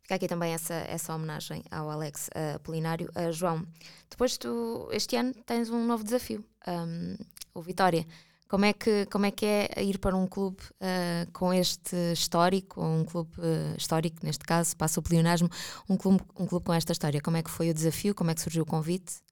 [0.00, 3.10] Fica aqui também essa, essa homenagem ao Alex uh, Polinário.
[3.10, 3.66] Uh, João,
[4.08, 7.16] depois tu, este ano, tens um novo desafio, um,
[7.52, 8.06] o Vitória.
[8.48, 12.82] Como é, que, como é que é ir para um clube uh, com este histórico,
[12.82, 15.50] um clube uh, histórico, neste caso, passa o pleonasmo,
[15.88, 17.20] um clube, um clube com esta história?
[17.20, 18.14] Como é que foi o desafio?
[18.14, 19.24] Como é que surgiu o convite?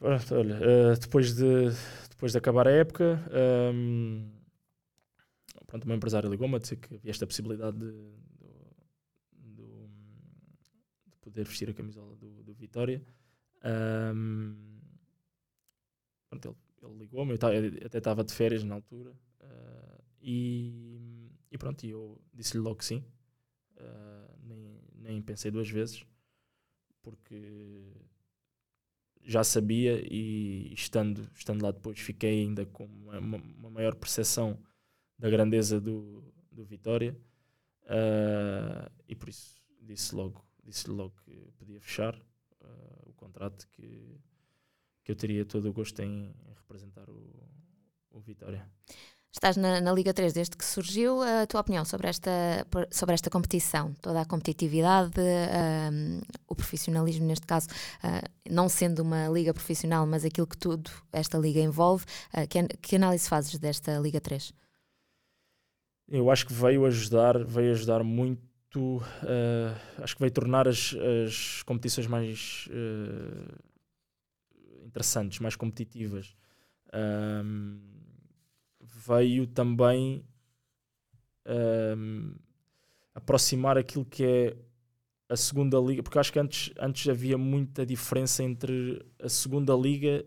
[0.00, 1.70] Olha, uh, depois, de,
[2.10, 3.20] depois de acabar a época,
[3.72, 4.30] um,
[5.66, 7.92] pronto, o meu empresário ligou-me a dizer que havia esta possibilidade de,
[9.32, 9.88] de,
[11.06, 13.02] de poder vestir a camisola do, do Vitória.
[13.64, 14.56] Um,
[16.28, 21.84] pronto, ele ele ligou-me, eu até estava de férias na altura, uh, e, e, pronto,
[21.86, 23.04] eu disse-lhe logo que sim,
[23.76, 26.04] uh, nem, nem pensei duas vezes,
[27.00, 27.92] porque
[29.24, 34.58] já sabia e estando, estando lá depois fiquei ainda com uma, uma maior percepção
[35.18, 37.16] da grandeza do, do Vitória
[37.84, 44.20] uh, e por isso disse logo, disse logo que podia fechar uh, o contrato que
[45.04, 47.48] que eu teria todo o gosto em, em representar o,
[48.10, 48.68] o Vitória.
[49.32, 51.22] Estás na, na, Liga 3 desde que surgiu.
[51.22, 52.30] A tua opinião sobre esta,
[52.90, 57.66] sobre esta competição, toda a competitividade, um, o profissionalismo, neste caso,
[58.04, 62.62] uh, não sendo uma liga profissional, mas aquilo que tudo esta liga envolve, uh, que,
[62.82, 64.52] que, análise fazes desta Liga 3?
[66.08, 68.98] Eu acho que veio ajudar, veio ajudar muito.
[68.98, 70.94] Uh, acho que veio tornar as,
[71.26, 72.68] as competições mais
[74.84, 76.36] interessantes, mais competitivas.
[76.92, 77.80] Um,
[79.06, 80.24] veio também
[81.46, 82.34] um,
[83.14, 84.56] aproximar aquilo que é
[85.28, 90.24] a segunda liga, porque acho que antes, antes havia muita diferença entre a segunda liga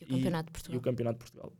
[0.00, 1.52] e o, Campeonato, de e o Campeonato de Portugal.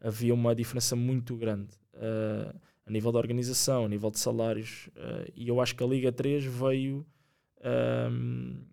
[0.00, 5.30] Havia uma diferença muito grande uh, a nível da organização, a nível de salários, uh,
[5.34, 7.06] e eu acho que a Liga 3 veio,
[8.10, 8.64] um,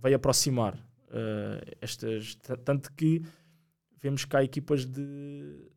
[0.00, 2.34] veio aproximar uh, estas.
[2.64, 3.22] Tanto que
[4.02, 5.71] vemos que há equipas de,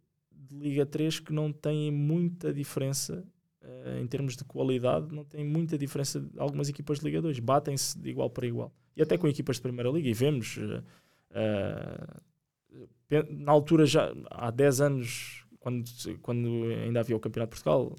[0.60, 3.26] Liga 3 que não têm muita diferença
[3.62, 7.40] uh, em termos de qualidade, não têm muita diferença de algumas equipas de Liga 2,
[7.40, 8.74] batem-se de igual para igual.
[8.96, 10.58] E até com equipas de Primeira Liga, e vemos.
[10.58, 10.82] Uh,
[13.30, 15.86] na altura, já há 10 anos, quando,
[16.22, 16.48] quando
[16.84, 17.96] ainda havia o Campeonato de Portugal,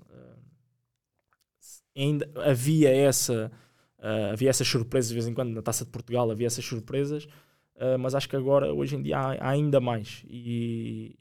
[1.94, 3.50] ainda havia essa
[3.98, 7.24] Uh, havia essas surpresas de vez em quando na Taça de Portugal, havia essas surpresas,
[7.76, 10.22] uh, mas acho que agora, hoje em dia, há, há ainda mais.
[10.28, 11.16] E,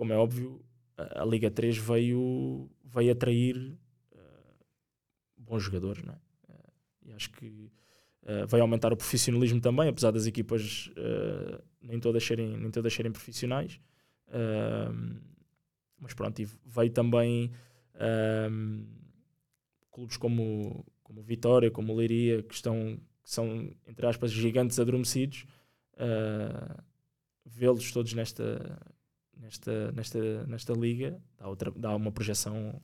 [0.00, 0.64] como é óbvio,
[0.96, 3.76] a, Liga 3 veio, veio atrair
[4.12, 4.64] uh,
[5.36, 6.18] bons jogadores, não é?
[7.02, 7.70] e acho que
[8.48, 10.90] vai aumentar o profissionalismo também, apesar das equipas
[11.82, 13.78] nem, todas serem, nem todas serem profissionais.
[15.98, 17.50] mas pronto, e veio também
[19.90, 25.44] clubes como como Vitória, como Leiria, que estão que são, entre aspas, gigantes adormecidos,
[25.94, 26.82] uh,
[27.44, 28.80] vê-los todos nesta,
[29.40, 32.80] nesta, nesta, nesta liga dá, outra, dá uma projeção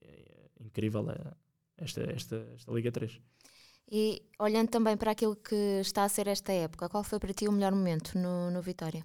[0.00, 1.36] eh, incrível a
[1.78, 3.20] esta, esta, esta Liga 3.
[3.90, 7.48] E olhando também para aquilo que está a ser esta época, qual foi para ti
[7.48, 9.04] o melhor momento no, no Vitória?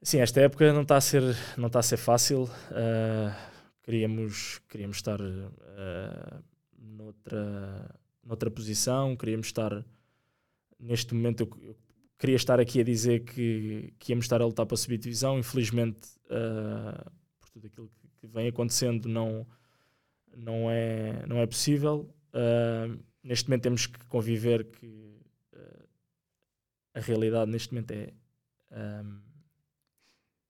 [0.00, 1.22] Sim, esta época não está a ser,
[1.56, 2.44] não está a ser fácil.
[2.44, 3.34] Uh,
[3.82, 6.44] queríamos, queríamos estar uh,
[6.78, 9.84] noutra, noutra posição, queríamos estar
[10.78, 11.76] neste momento eu, eu,
[12.18, 16.08] queria estar aqui a dizer que, que íamos estar a lutar para subir divisão, infelizmente
[16.26, 19.46] uh, por tudo aquilo que, vem acontecendo não,
[20.36, 22.12] não, é, não é possível.
[22.34, 25.08] Uh, neste momento temos que conviver que
[26.98, 28.12] a realidade neste momento é
[28.72, 29.20] um,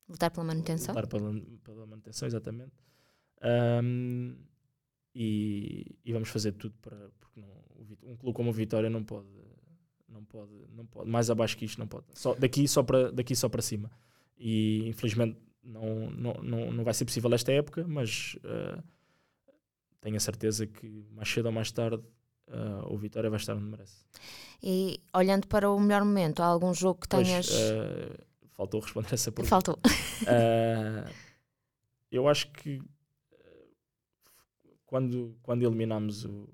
[0.08, 0.94] lutar pela manutenção.
[0.94, 2.72] Lutar pela, pela manutenção, exatamente.
[3.82, 4.36] Um,
[5.14, 7.48] e, e, vamos fazer tudo para porque não,
[8.02, 9.28] um clube como o Vitória não pode
[10.08, 12.06] não pode não pode mais abaixo que isto não pode.
[12.14, 13.90] Só daqui só para daqui só para cima.
[14.36, 18.82] E infelizmente não não, não, não vai ser possível esta época mas uh,
[20.00, 22.02] tenho a certeza que mais cedo ou mais tarde
[22.48, 24.04] uh, o Vitória vai estar onde merece.
[24.62, 28.18] E olhando para o melhor momento há algum jogo que tenhas pois, uh,
[28.50, 29.50] faltou responder essa pergunta.
[29.50, 29.78] Faltou.
[32.10, 32.80] Eu acho que
[34.88, 36.48] quando, quando eliminámos o,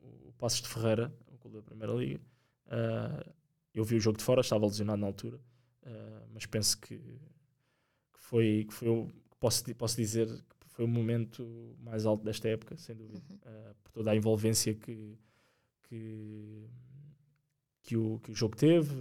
[0.00, 2.20] o Passos de Ferreira, o clube da Primeira Liga,
[2.70, 3.32] uh,
[3.74, 5.36] eu vi o jogo de fora, estava lesionado na altura,
[5.82, 9.08] uh, mas penso que, que, foi, que foi o,
[9.38, 13.92] posso, posso dizer que foi o momento mais alto desta época, sem dúvida, uh, por
[13.92, 15.18] toda a envolvência que,
[15.88, 16.68] que,
[17.82, 18.94] que, o, que o jogo teve,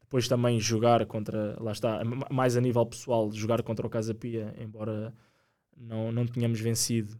[0.00, 4.54] depois também jogar contra, lá está, mais a nível pessoal, jogar contra o Casa Pia,
[4.58, 5.14] embora
[5.74, 7.18] não, não tenhamos vencido,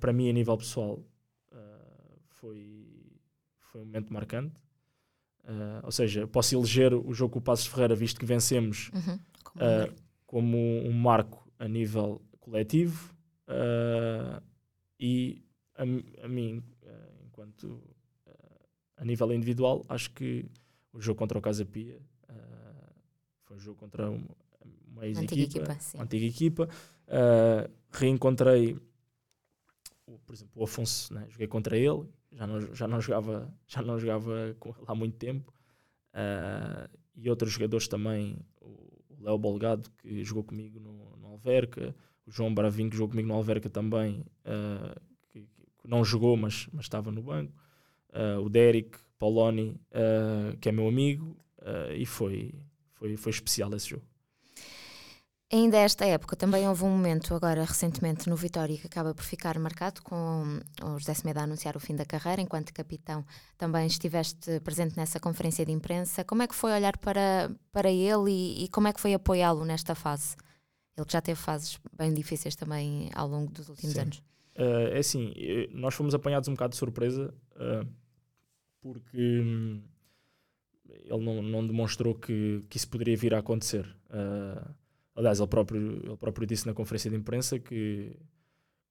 [0.00, 1.00] para mim a nível pessoal
[2.44, 2.83] foi,
[3.74, 4.54] foi um momento marcante.
[5.42, 9.18] Uh, ou seja, posso eleger o jogo com o Passos Ferreira, visto que vencemos, uhum,
[9.42, 9.94] como, uh,
[10.24, 13.12] como, um marco a nível coletivo
[13.48, 14.40] uh,
[14.98, 15.44] e
[15.74, 15.82] a,
[16.24, 16.62] a mim,
[17.26, 17.82] enquanto
[18.96, 20.46] a nível individual, acho que
[20.92, 22.00] o jogo contra o Casa Pia
[23.42, 24.36] foi um jogo contra uma,
[24.86, 26.68] uma ex-equipa, uma antiga equipa.
[27.90, 28.78] reencontrei,
[30.24, 31.26] por exemplo, o Afonso, né?
[31.28, 35.16] joguei contra ele já não, já não jogava já não jogava com ele há muito
[35.16, 35.52] tempo.
[36.12, 42.30] Uh, e outros jogadores também o Léo Bolgado que jogou comigo no, no Alverca o
[42.30, 45.00] João Bravinho que jogou comigo no Alverca também uh,
[45.32, 47.52] que, que, não jogou mas, mas estava no banco.
[48.10, 49.80] Uh, o Derek Poloni
[50.60, 51.36] que é meu amigo
[51.96, 52.54] e foi,
[52.92, 54.04] foi, foi especial esse jogo
[55.52, 59.58] Ainda esta época também houve um momento agora recentemente no Vitória que acaba por ficar
[59.58, 63.24] marcado com o José Semedo a anunciar o fim da carreira, enquanto capitão
[63.56, 66.24] também estiveste presente nessa conferência de imprensa.
[66.24, 69.64] Como é que foi olhar para, para ele e, e como é que foi apoiá-lo
[69.64, 70.34] nesta fase?
[70.96, 74.00] Ele que já teve fases bem difíceis também ao longo dos últimos Sim.
[74.00, 74.18] anos.
[74.56, 77.86] Uh, é assim, eh, nós fomos apanhados um bocado de surpresa uh,
[78.80, 79.82] porque hum,
[80.88, 83.84] ele não, não demonstrou que, que isso poderia vir a acontecer.
[84.08, 84.74] Uh,
[85.14, 88.16] Aliás, ele próprio, ele próprio disse na conferência de imprensa que,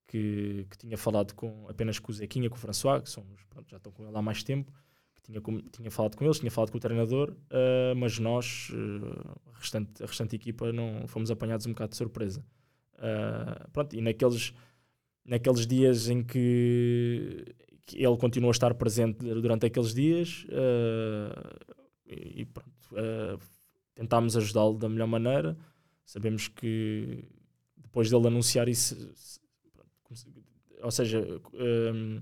[0.08, 3.70] que, que tinha falado com, apenas com o Zequinha, com o François, que são, pronto,
[3.70, 4.72] já estão com ele há mais tempo,
[5.16, 8.70] que tinha, com, tinha falado com eles, tinha falado com o treinador, uh, mas nós,
[8.72, 12.46] uh, a, restante, a restante equipa, não fomos apanhados um bocado de surpresa.
[12.96, 14.54] Uh, pronto, e naqueles,
[15.26, 17.44] naqueles dias em que,
[17.86, 20.46] que, ele continuou a estar presente durante aqueles dias,
[22.06, 22.72] e, pronto,
[23.96, 25.58] tentámos ajudá-lo da melhor maneira.
[26.06, 27.24] Sabemos que
[27.78, 28.96] depois dele anunciar isso,
[30.82, 32.22] ou seja, um,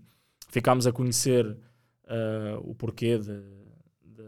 [0.50, 3.42] ficámos a conhecer uh, o porquê de,
[4.04, 4.24] de,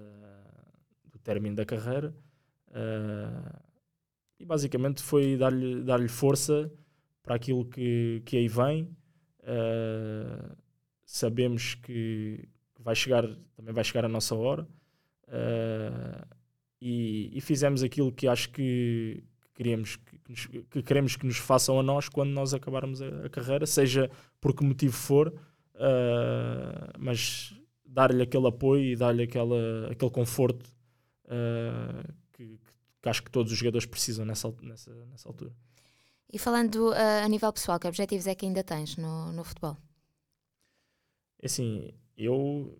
[1.11, 2.15] do término da carreira
[2.69, 3.59] uh,
[4.39, 6.71] e basicamente foi dar-lhe dar força
[7.21, 8.83] para aquilo que, que aí vem.
[9.41, 10.55] Uh,
[11.05, 12.47] sabemos que
[12.79, 13.25] vai chegar,
[13.55, 14.67] também vai chegar a nossa hora.
[16.81, 19.23] E, e, fizemos aquilo que acho que,
[19.53, 23.65] queremos que, que, queremos que nos façam a nós quando nós acabarmos a, a carreira,
[23.65, 24.09] seja
[24.41, 27.53] por que motivo for, uh, mas
[27.85, 30.67] dar-lhe aquele apoio e dar-lhe aquele conforto
[31.25, 32.59] uh, que,
[33.01, 35.53] que, acho que todos os jogadores precisam nessa, nessa, nessa altura.
[36.31, 39.77] E falando uh, a nível pessoal, que objetivos é que ainda tens no, no futebol?
[41.39, 42.79] É assim, eu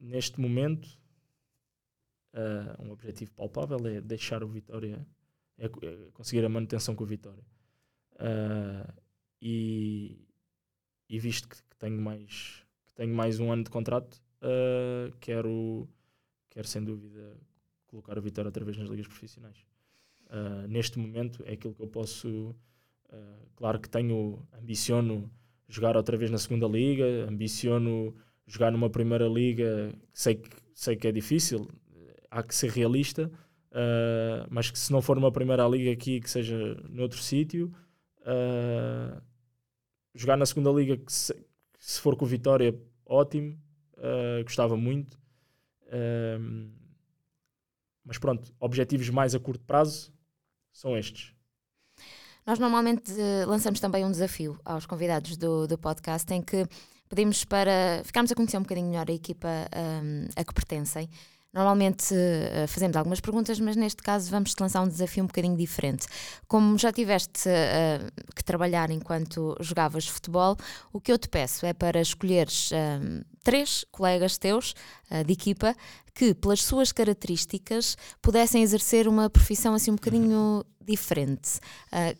[0.00, 0.96] neste momento
[2.78, 5.04] um objetivo palpável é deixar o Vitória
[5.58, 7.44] é, é conseguir a manutenção com a vitória.
[8.14, 8.92] Uh,
[9.40, 10.26] e,
[11.08, 15.88] e, visto que, que, tenho mais, que tenho mais um ano de contrato, uh, quero,
[16.50, 17.36] quero sem dúvida
[17.86, 19.58] colocar a vitória outra vez nas ligas profissionais.
[20.26, 22.54] Uh, neste momento é aquilo que eu posso.
[23.56, 25.30] claro que tenho, ambiciono
[25.68, 28.14] jogar outra vez na segunda liga, ambiciono
[28.46, 31.68] jogar numa primeira liga, sei que, sei que é difícil,
[32.30, 33.30] há que ser realista,
[33.70, 36.56] Uh, mas que se não for uma primeira liga aqui, que seja
[36.88, 37.72] noutro sítio.
[38.20, 39.20] Uh,
[40.14, 43.58] jogar na segunda liga, que se, que se, for com o Vitória, ótimo.
[43.94, 45.18] Uh, gostava muito.
[48.04, 50.12] mas pronto, objetivos mais a curto prazo
[50.72, 51.34] são estes.
[52.46, 53.12] Nós normalmente
[53.46, 56.66] lançamos também um desafio aos convidados do, do podcast em que
[57.06, 59.48] pedimos para ficarmos a conhecer um bocadinho melhor a equipa
[60.02, 61.10] um, a que pertencem.
[61.52, 65.56] Normalmente uh, fazemos algumas perguntas, mas neste caso vamos te lançar um desafio um bocadinho
[65.56, 66.06] diferente.
[66.46, 70.56] Como já tiveste uh, que trabalhar enquanto jogavas futebol,
[70.92, 74.74] o que eu te peço é para escolheres uh, três colegas teus
[75.24, 75.74] de equipa
[76.14, 81.58] que, pelas suas características, pudessem exercer uma profissão assim um bocadinho diferente.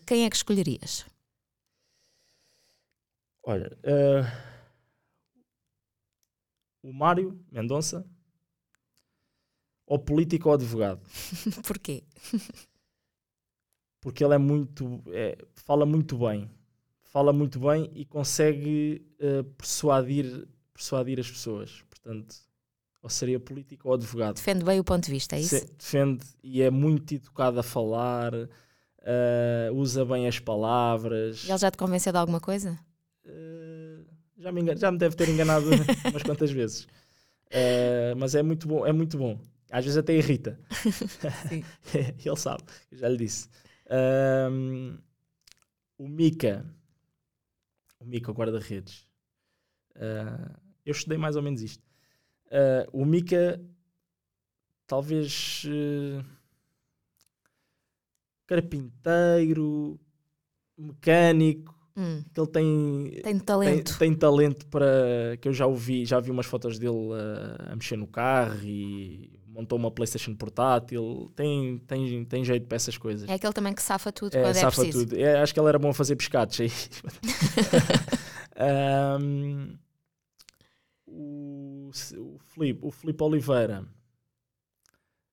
[0.07, 1.05] quem é que escolherias?
[3.43, 3.77] Olha,
[6.81, 8.03] o Mário Mendonça
[9.89, 11.01] ou político ou advogado.
[11.65, 12.03] Porquê?
[13.99, 15.01] Porque ele é muito.
[15.07, 16.49] É, fala muito bem.
[17.01, 21.83] Fala muito bem e consegue uh, persuadir, persuadir as pessoas.
[21.89, 22.35] Portanto,
[23.01, 24.35] ou seria político ou advogado.
[24.35, 25.57] Defende bem o ponto de vista, é isso?
[25.57, 31.49] Se, defende e é muito educado a falar, uh, usa bem as palavras.
[31.49, 32.79] Ele já te convenceu de alguma coisa?
[33.25, 34.05] Uh,
[34.37, 35.65] já, me já me deve ter enganado
[36.11, 36.83] umas quantas vezes.
[37.47, 40.59] Uh, mas é muito bom, é muito bom às vezes até irrita.
[42.25, 43.49] Ele sabe, eu já lhe disse.
[44.51, 44.97] Um,
[45.97, 46.65] o Mika,
[47.99, 49.07] o Mika, o guarda-redes.
[49.95, 51.83] Uh, eu estudei mais ou menos isto.
[52.45, 53.59] Uh, o Mika,
[54.87, 55.63] talvez.
[55.65, 56.23] Uh,
[58.47, 59.99] carpinteiro,
[60.75, 62.23] mecânico, hum.
[62.33, 63.97] que ele tem tem talento.
[63.99, 67.13] Tem, tem, talento para que eu já ouvi, já vi umas fotos dele
[67.59, 72.97] a mexer no carro e montou uma PlayStation portátil, tem, tem, tem jeito para essas
[72.97, 73.27] coisas.
[73.29, 75.05] É aquele também que safa tudo é, quando é safa preciso.
[75.05, 75.19] tudo.
[75.19, 76.71] É, acho que ele era bom a fazer pescados aí.
[79.21, 79.77] um,
[81.05, 83.85] o, o Filipe, o Filipe Oliveira,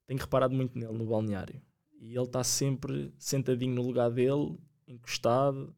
[0.07, 1.63] tenho reparado muito nele no balneário.
[2.01, 4.59] E ele está sempre sentadinho no lugar dele,
[4.89, 5.75] encostado.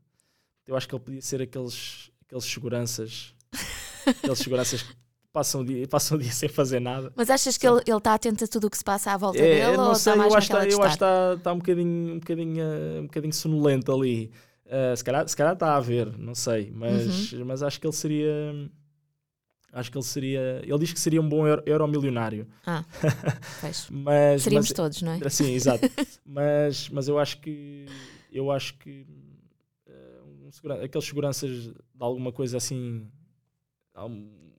[0.67, 3.35] Eu acho que ele podia ser aqueles, aqueles seguranças,
[4.07, 4.87] aqueles seguranças
[5.29, 7.13] que passam o, dia, passam o dia sem fazer nada.
[7.15, 9.67] Mas achas que ele está atento a tudo o que se passa à volta é,
[9.67, 9.77] dele?
[9.77, 12.15] Não ou sei, está mais eu acho, tá, eu acho que está, está um, bocadinho,
[12.15, 12.65] um, bocadinho,
[13.01, 14.31] um bocadinho sonolento ali.
[14.67, 17.45] Uh, se, calhar, se calhar está a ver, não sei, mas, uhum.
[17.47, 18.71] mas acho que ele seria
[19.73, 20.61] Acho que ele seria.
[20.63, 22.47] Ele diz que seria um bom euro, euromilionário.
[22.67, 22.85] Ah,
[23.91, 25.29] mas, Seríamos mas, todos, não é?
[25.29, 25.89] Sim, exato.
[26.25, 27.85] mas, mas eu acho que.
[28.33, 29.07] Eu acho que.
[29.87, 33.07] Uh, um aqueles seguranças de alguma coisa assim.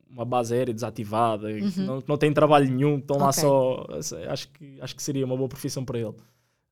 [0.10, 1.72] Uma base aérea desativada, uhum.
[1.72, 3.26] que, não, não tem trabalho nenhum, estão okay.
[3.26, 3.86] lá só.
[4.28, 6.16] Acho que, acho que seria uma boa profissão para ele.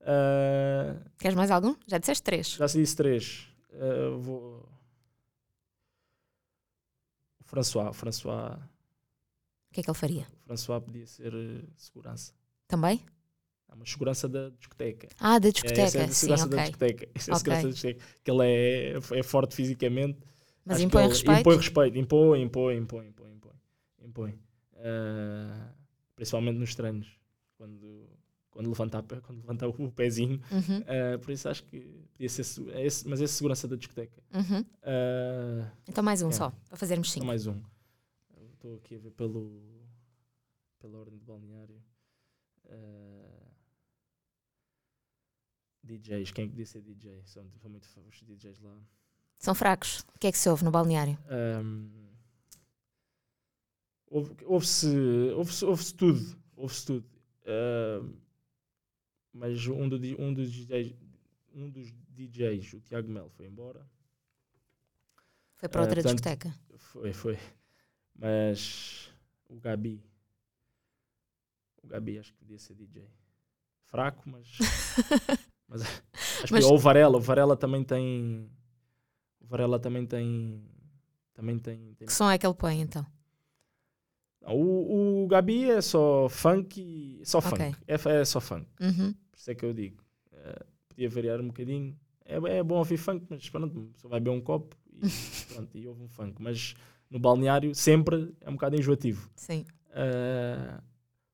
[0.00, 1.74] Uh, Queres mais algum?
[1.86, 2.48] Já disseste três.
[2.48, 3.46] Já se disse três.
[3.72, 4.68] Uh, vou
[7.48, 7.92] François.
[7.94, 8.56] François.
[9.70, 10.26] O que é que ele faria?
[10.44, 12.32] O François podia ser uh, segurança.
[12.66, 13.02] Também?
[13.70, 15.08] É uma segurança da discoteca.
[15.18, 15.80] Ah, da discoteca.
[15.80, 16.70] É, essa é a segurança Sim, da okay.
[16.70, 17.08] discoteca.
[17.14, 17.38] Essa é a okay.
[17.38, 18.04] segurança da discoteca.
[18.24, 20.18] Que ele é, é forte fisicamente.
[20.68, 21.40] Mas impõe respeito?
[21.40, 21.98] Impõe respeito.
[21.98, 23.32] Impõe, impõe, impõe, impõe.
[23.32, 23.54] impõe.
[24.02, 24.30] impõe.
[24.74, 25.72] Uh,
[26.14, 27.08] principalmente nos treinos.
[27.56, 28.06] Quando
[28.50, 30.40] quando levantar, quando levantar o pezinho.
[30.50, 30.80] Uhum.
[30.80, 31.80] Uh, por isso acho que
[32.12, 32.42] podia ser.
[32.72, 34.20] É esse, mas é segurança da discoteca.
[34.34, 34.60] Uhum.
[34.60, 36.32] Uh, então mais um é.
[36.32, 37.24] só, para fazermos cinco.
[37.24, 37.62] Então mais um.
[38.54, 39.62] Estou aqui a ver pelo,
[40.80, 41.80] pela ordem de balneário.
[45.84, 47.22] DJs, quem é podia ser DJ?
[47.24, 48.76] São, são muito os DJs lá.
[49.38, 50.00] São fracos.
[50.14, 51.18] O que é que se ouve no balneário?
[51.30, 51.88] Um,
[54.10, 54.88] ouve-se
[55.34, 56.38] ouve ouve tudo.
[56.56, 57.06] Ouve-se tudo.
[57.42, 58.16] Uh,
[59.32, 60.94] mas um, do, um, dos DJs,
[61.54, 63.88] um dos DJs, o Tiago Mel, foi embora.
[65.56, 66.60] Foi para outra uh, portanto, discoteca?
[66.76, 67.38] Foi, foi.
[68.14, 69.12] Mas
[69.48, 70.04] o Gabi,
[71.82, 73.08] o Gabi acho que podia ser DJ.
[73.86, 74.46] Fraco, mas.
[75.68, 76.64] mas acho mas...
[76.64, 78.50] que ou o Varela, o Varela também tem.
[79.48, 80.62] Varela também tem.
[81.34, 81.94] Também tem.
[81.94, 82.06] tem...
[82.06, 83.06] Que som é que ele põe então?
[84.46, 87.50] O, o Gabi é só funk, só okay.
[87.50, 87.78] funk.
[87.86, 88.66] É, é só funk.
[88.80, 89.12] Uhum.
[89.12, 90.02] Por isso é que eu digo.
[90.32, 91.98] Uh, podia variar um bocadinho.
[92.24, 95.00] É, é bom ouvir funk, mas pronto, só vai beber um copo e
[95.52, 96.40] pronto, e ouve um funk.
[96.40, 96.74] Mas
[97.10, 99.30] no balneário sempre é um bocado enjoativo.
[99.34, 99.64] Sim.
[99.90, 100.82] Uh,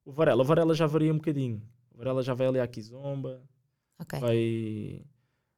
[0.05, 1.62] o Varela, o Varela já varia um bocadinho.
[1.93, 3.43] O Varela já vai ali à Kizomba.
[4.01, 4.21] Okay.
[4.21, 5.03] Vai.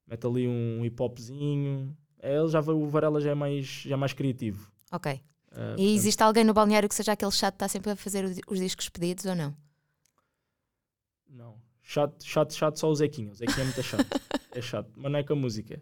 [0.07, 1.97] Mete ali um hip hopzinho.
[2.27, 4.69] É, ele já o Varela já é mais, já é mais criativo.
[4.91, 5.13] Ok.
[5.53, 8.25] Uh, e existe alguém no balneário que seja aquele chato que está sempre a fazer
[8.49, 9.57] os discos pedidos ou não?
[11.31, 11.55] Não.
[11.81, 13.31] Chato, chato, chato só o Zequinha.
[13.31, 14.07] O Zequinha é muito chato.
[14.53, 14.91] é chato.
[14.97, 15.81] Mas não é com a música.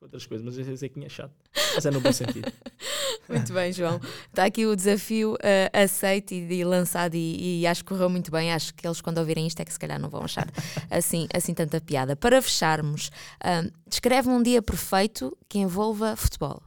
[0.00, 0.44] Outras coisas.
[0.44, 1.34] Mas o Zequinha é chato.
[1.74, 2.52] Mas é no bom sentido.
[3.28, 4.00] Muito bem, João.
[4.28, 5.36] Está aqui o desafio uh,
[5.72, 8.52] aceito e, e lançado e, e, acho que correu muito bem.
[8.52, 10.46] Acho que eles, quando ouvirem isto, é que se calhar não vão achar
[10.88, 12.14] assim, assim tanta piada.
[12.14, 16.62] Para fecharmos, uh, descreve um dia perfeito que envolva futebol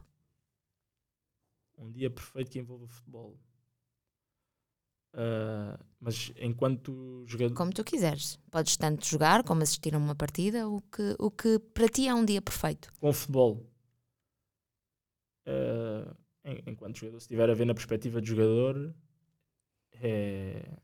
[1.80, 3.38] um dia perfeito que envolva futebol.
[5.14, 5.59] Uh,
[6.00, 7.54] mas enquanto jogador.
[7.54, 8.38] Como tu quiseres.
[8.50, 12.14] Podes tanto jogar como assistir a uma partida, o que, o que para ti é
[12.14, 12.92] um dia perfeito.
[12.98, 13.66] Com futebol.
[15.46, 16.16] Uh,
[16.66, 18.94] enquanto jogador, se estiver a ver na perspectiva de jogador,
[19.94, 20.78] é,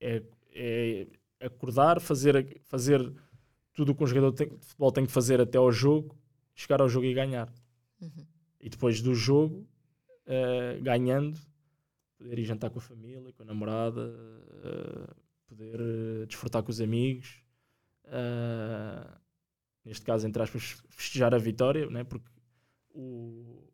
[0.00, 0.22] é,
[0.52, 1.06] é
[1.40, 3.12] acordar, fazer, fazer
[3.72, 6.16] tudo o que um jogador tem, de futebol tem que fazer até ao jogo,
[6.54, 7.52] chegar ao jogo e ganhar.
[8.00, 8.26] Uhum
[8.64, 9.68] e depois do jogo,
[10.26, 11.38] uh, ganhando,
[12.16, 15.14] poder ir jantar com a família, com a namorada, uh,
[15.46, 17.42] poder uh, desfrutar com os amigos.
[19.84, 22.04] neste caso, entre aspas, festejar a vitória, né?
[22.04, 22.28] porque
[22.90, 23.68] o,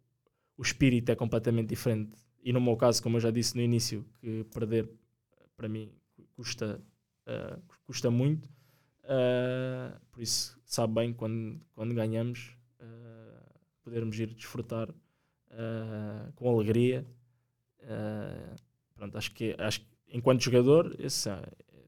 [0.56, 2.12] o espírito é completamente diferente.
[2.42, 4.90] E no meu caso, como eu já disse no início, que perder
[5.56, 5.92] para mim
[6.34, 6.80] custa,
[7.84, 8.48] custa muito.
[10.10, 12.56] por isso, sabe bem quando, quando ganhamos
[13.90, 17.04] podermos ir desfrutar uh, com alegria.
[17.82, 18.56] Uh,
[18.94, 21.28] pronto, acho que, acho que enquanto jogador, esse,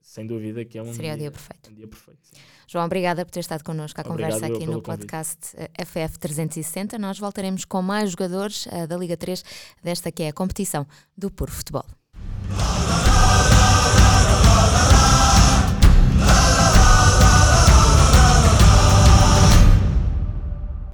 [0.03, 1.70] sem dúvida que é um Seria dia, dia perfeito.
[1.70, 2.20] Um dia perfeito.
[2.66, 6.99] João, obrigada por ter estado connosco à Obrigado conversa aqui no podcast eh, FF 360.
[6.99, 9.45] Nós voltaremos com mais jogadores eh, da Liga 3
[9.82, 10.86] desta que é a competição
[11.16, 11.84] do Puro Futebol.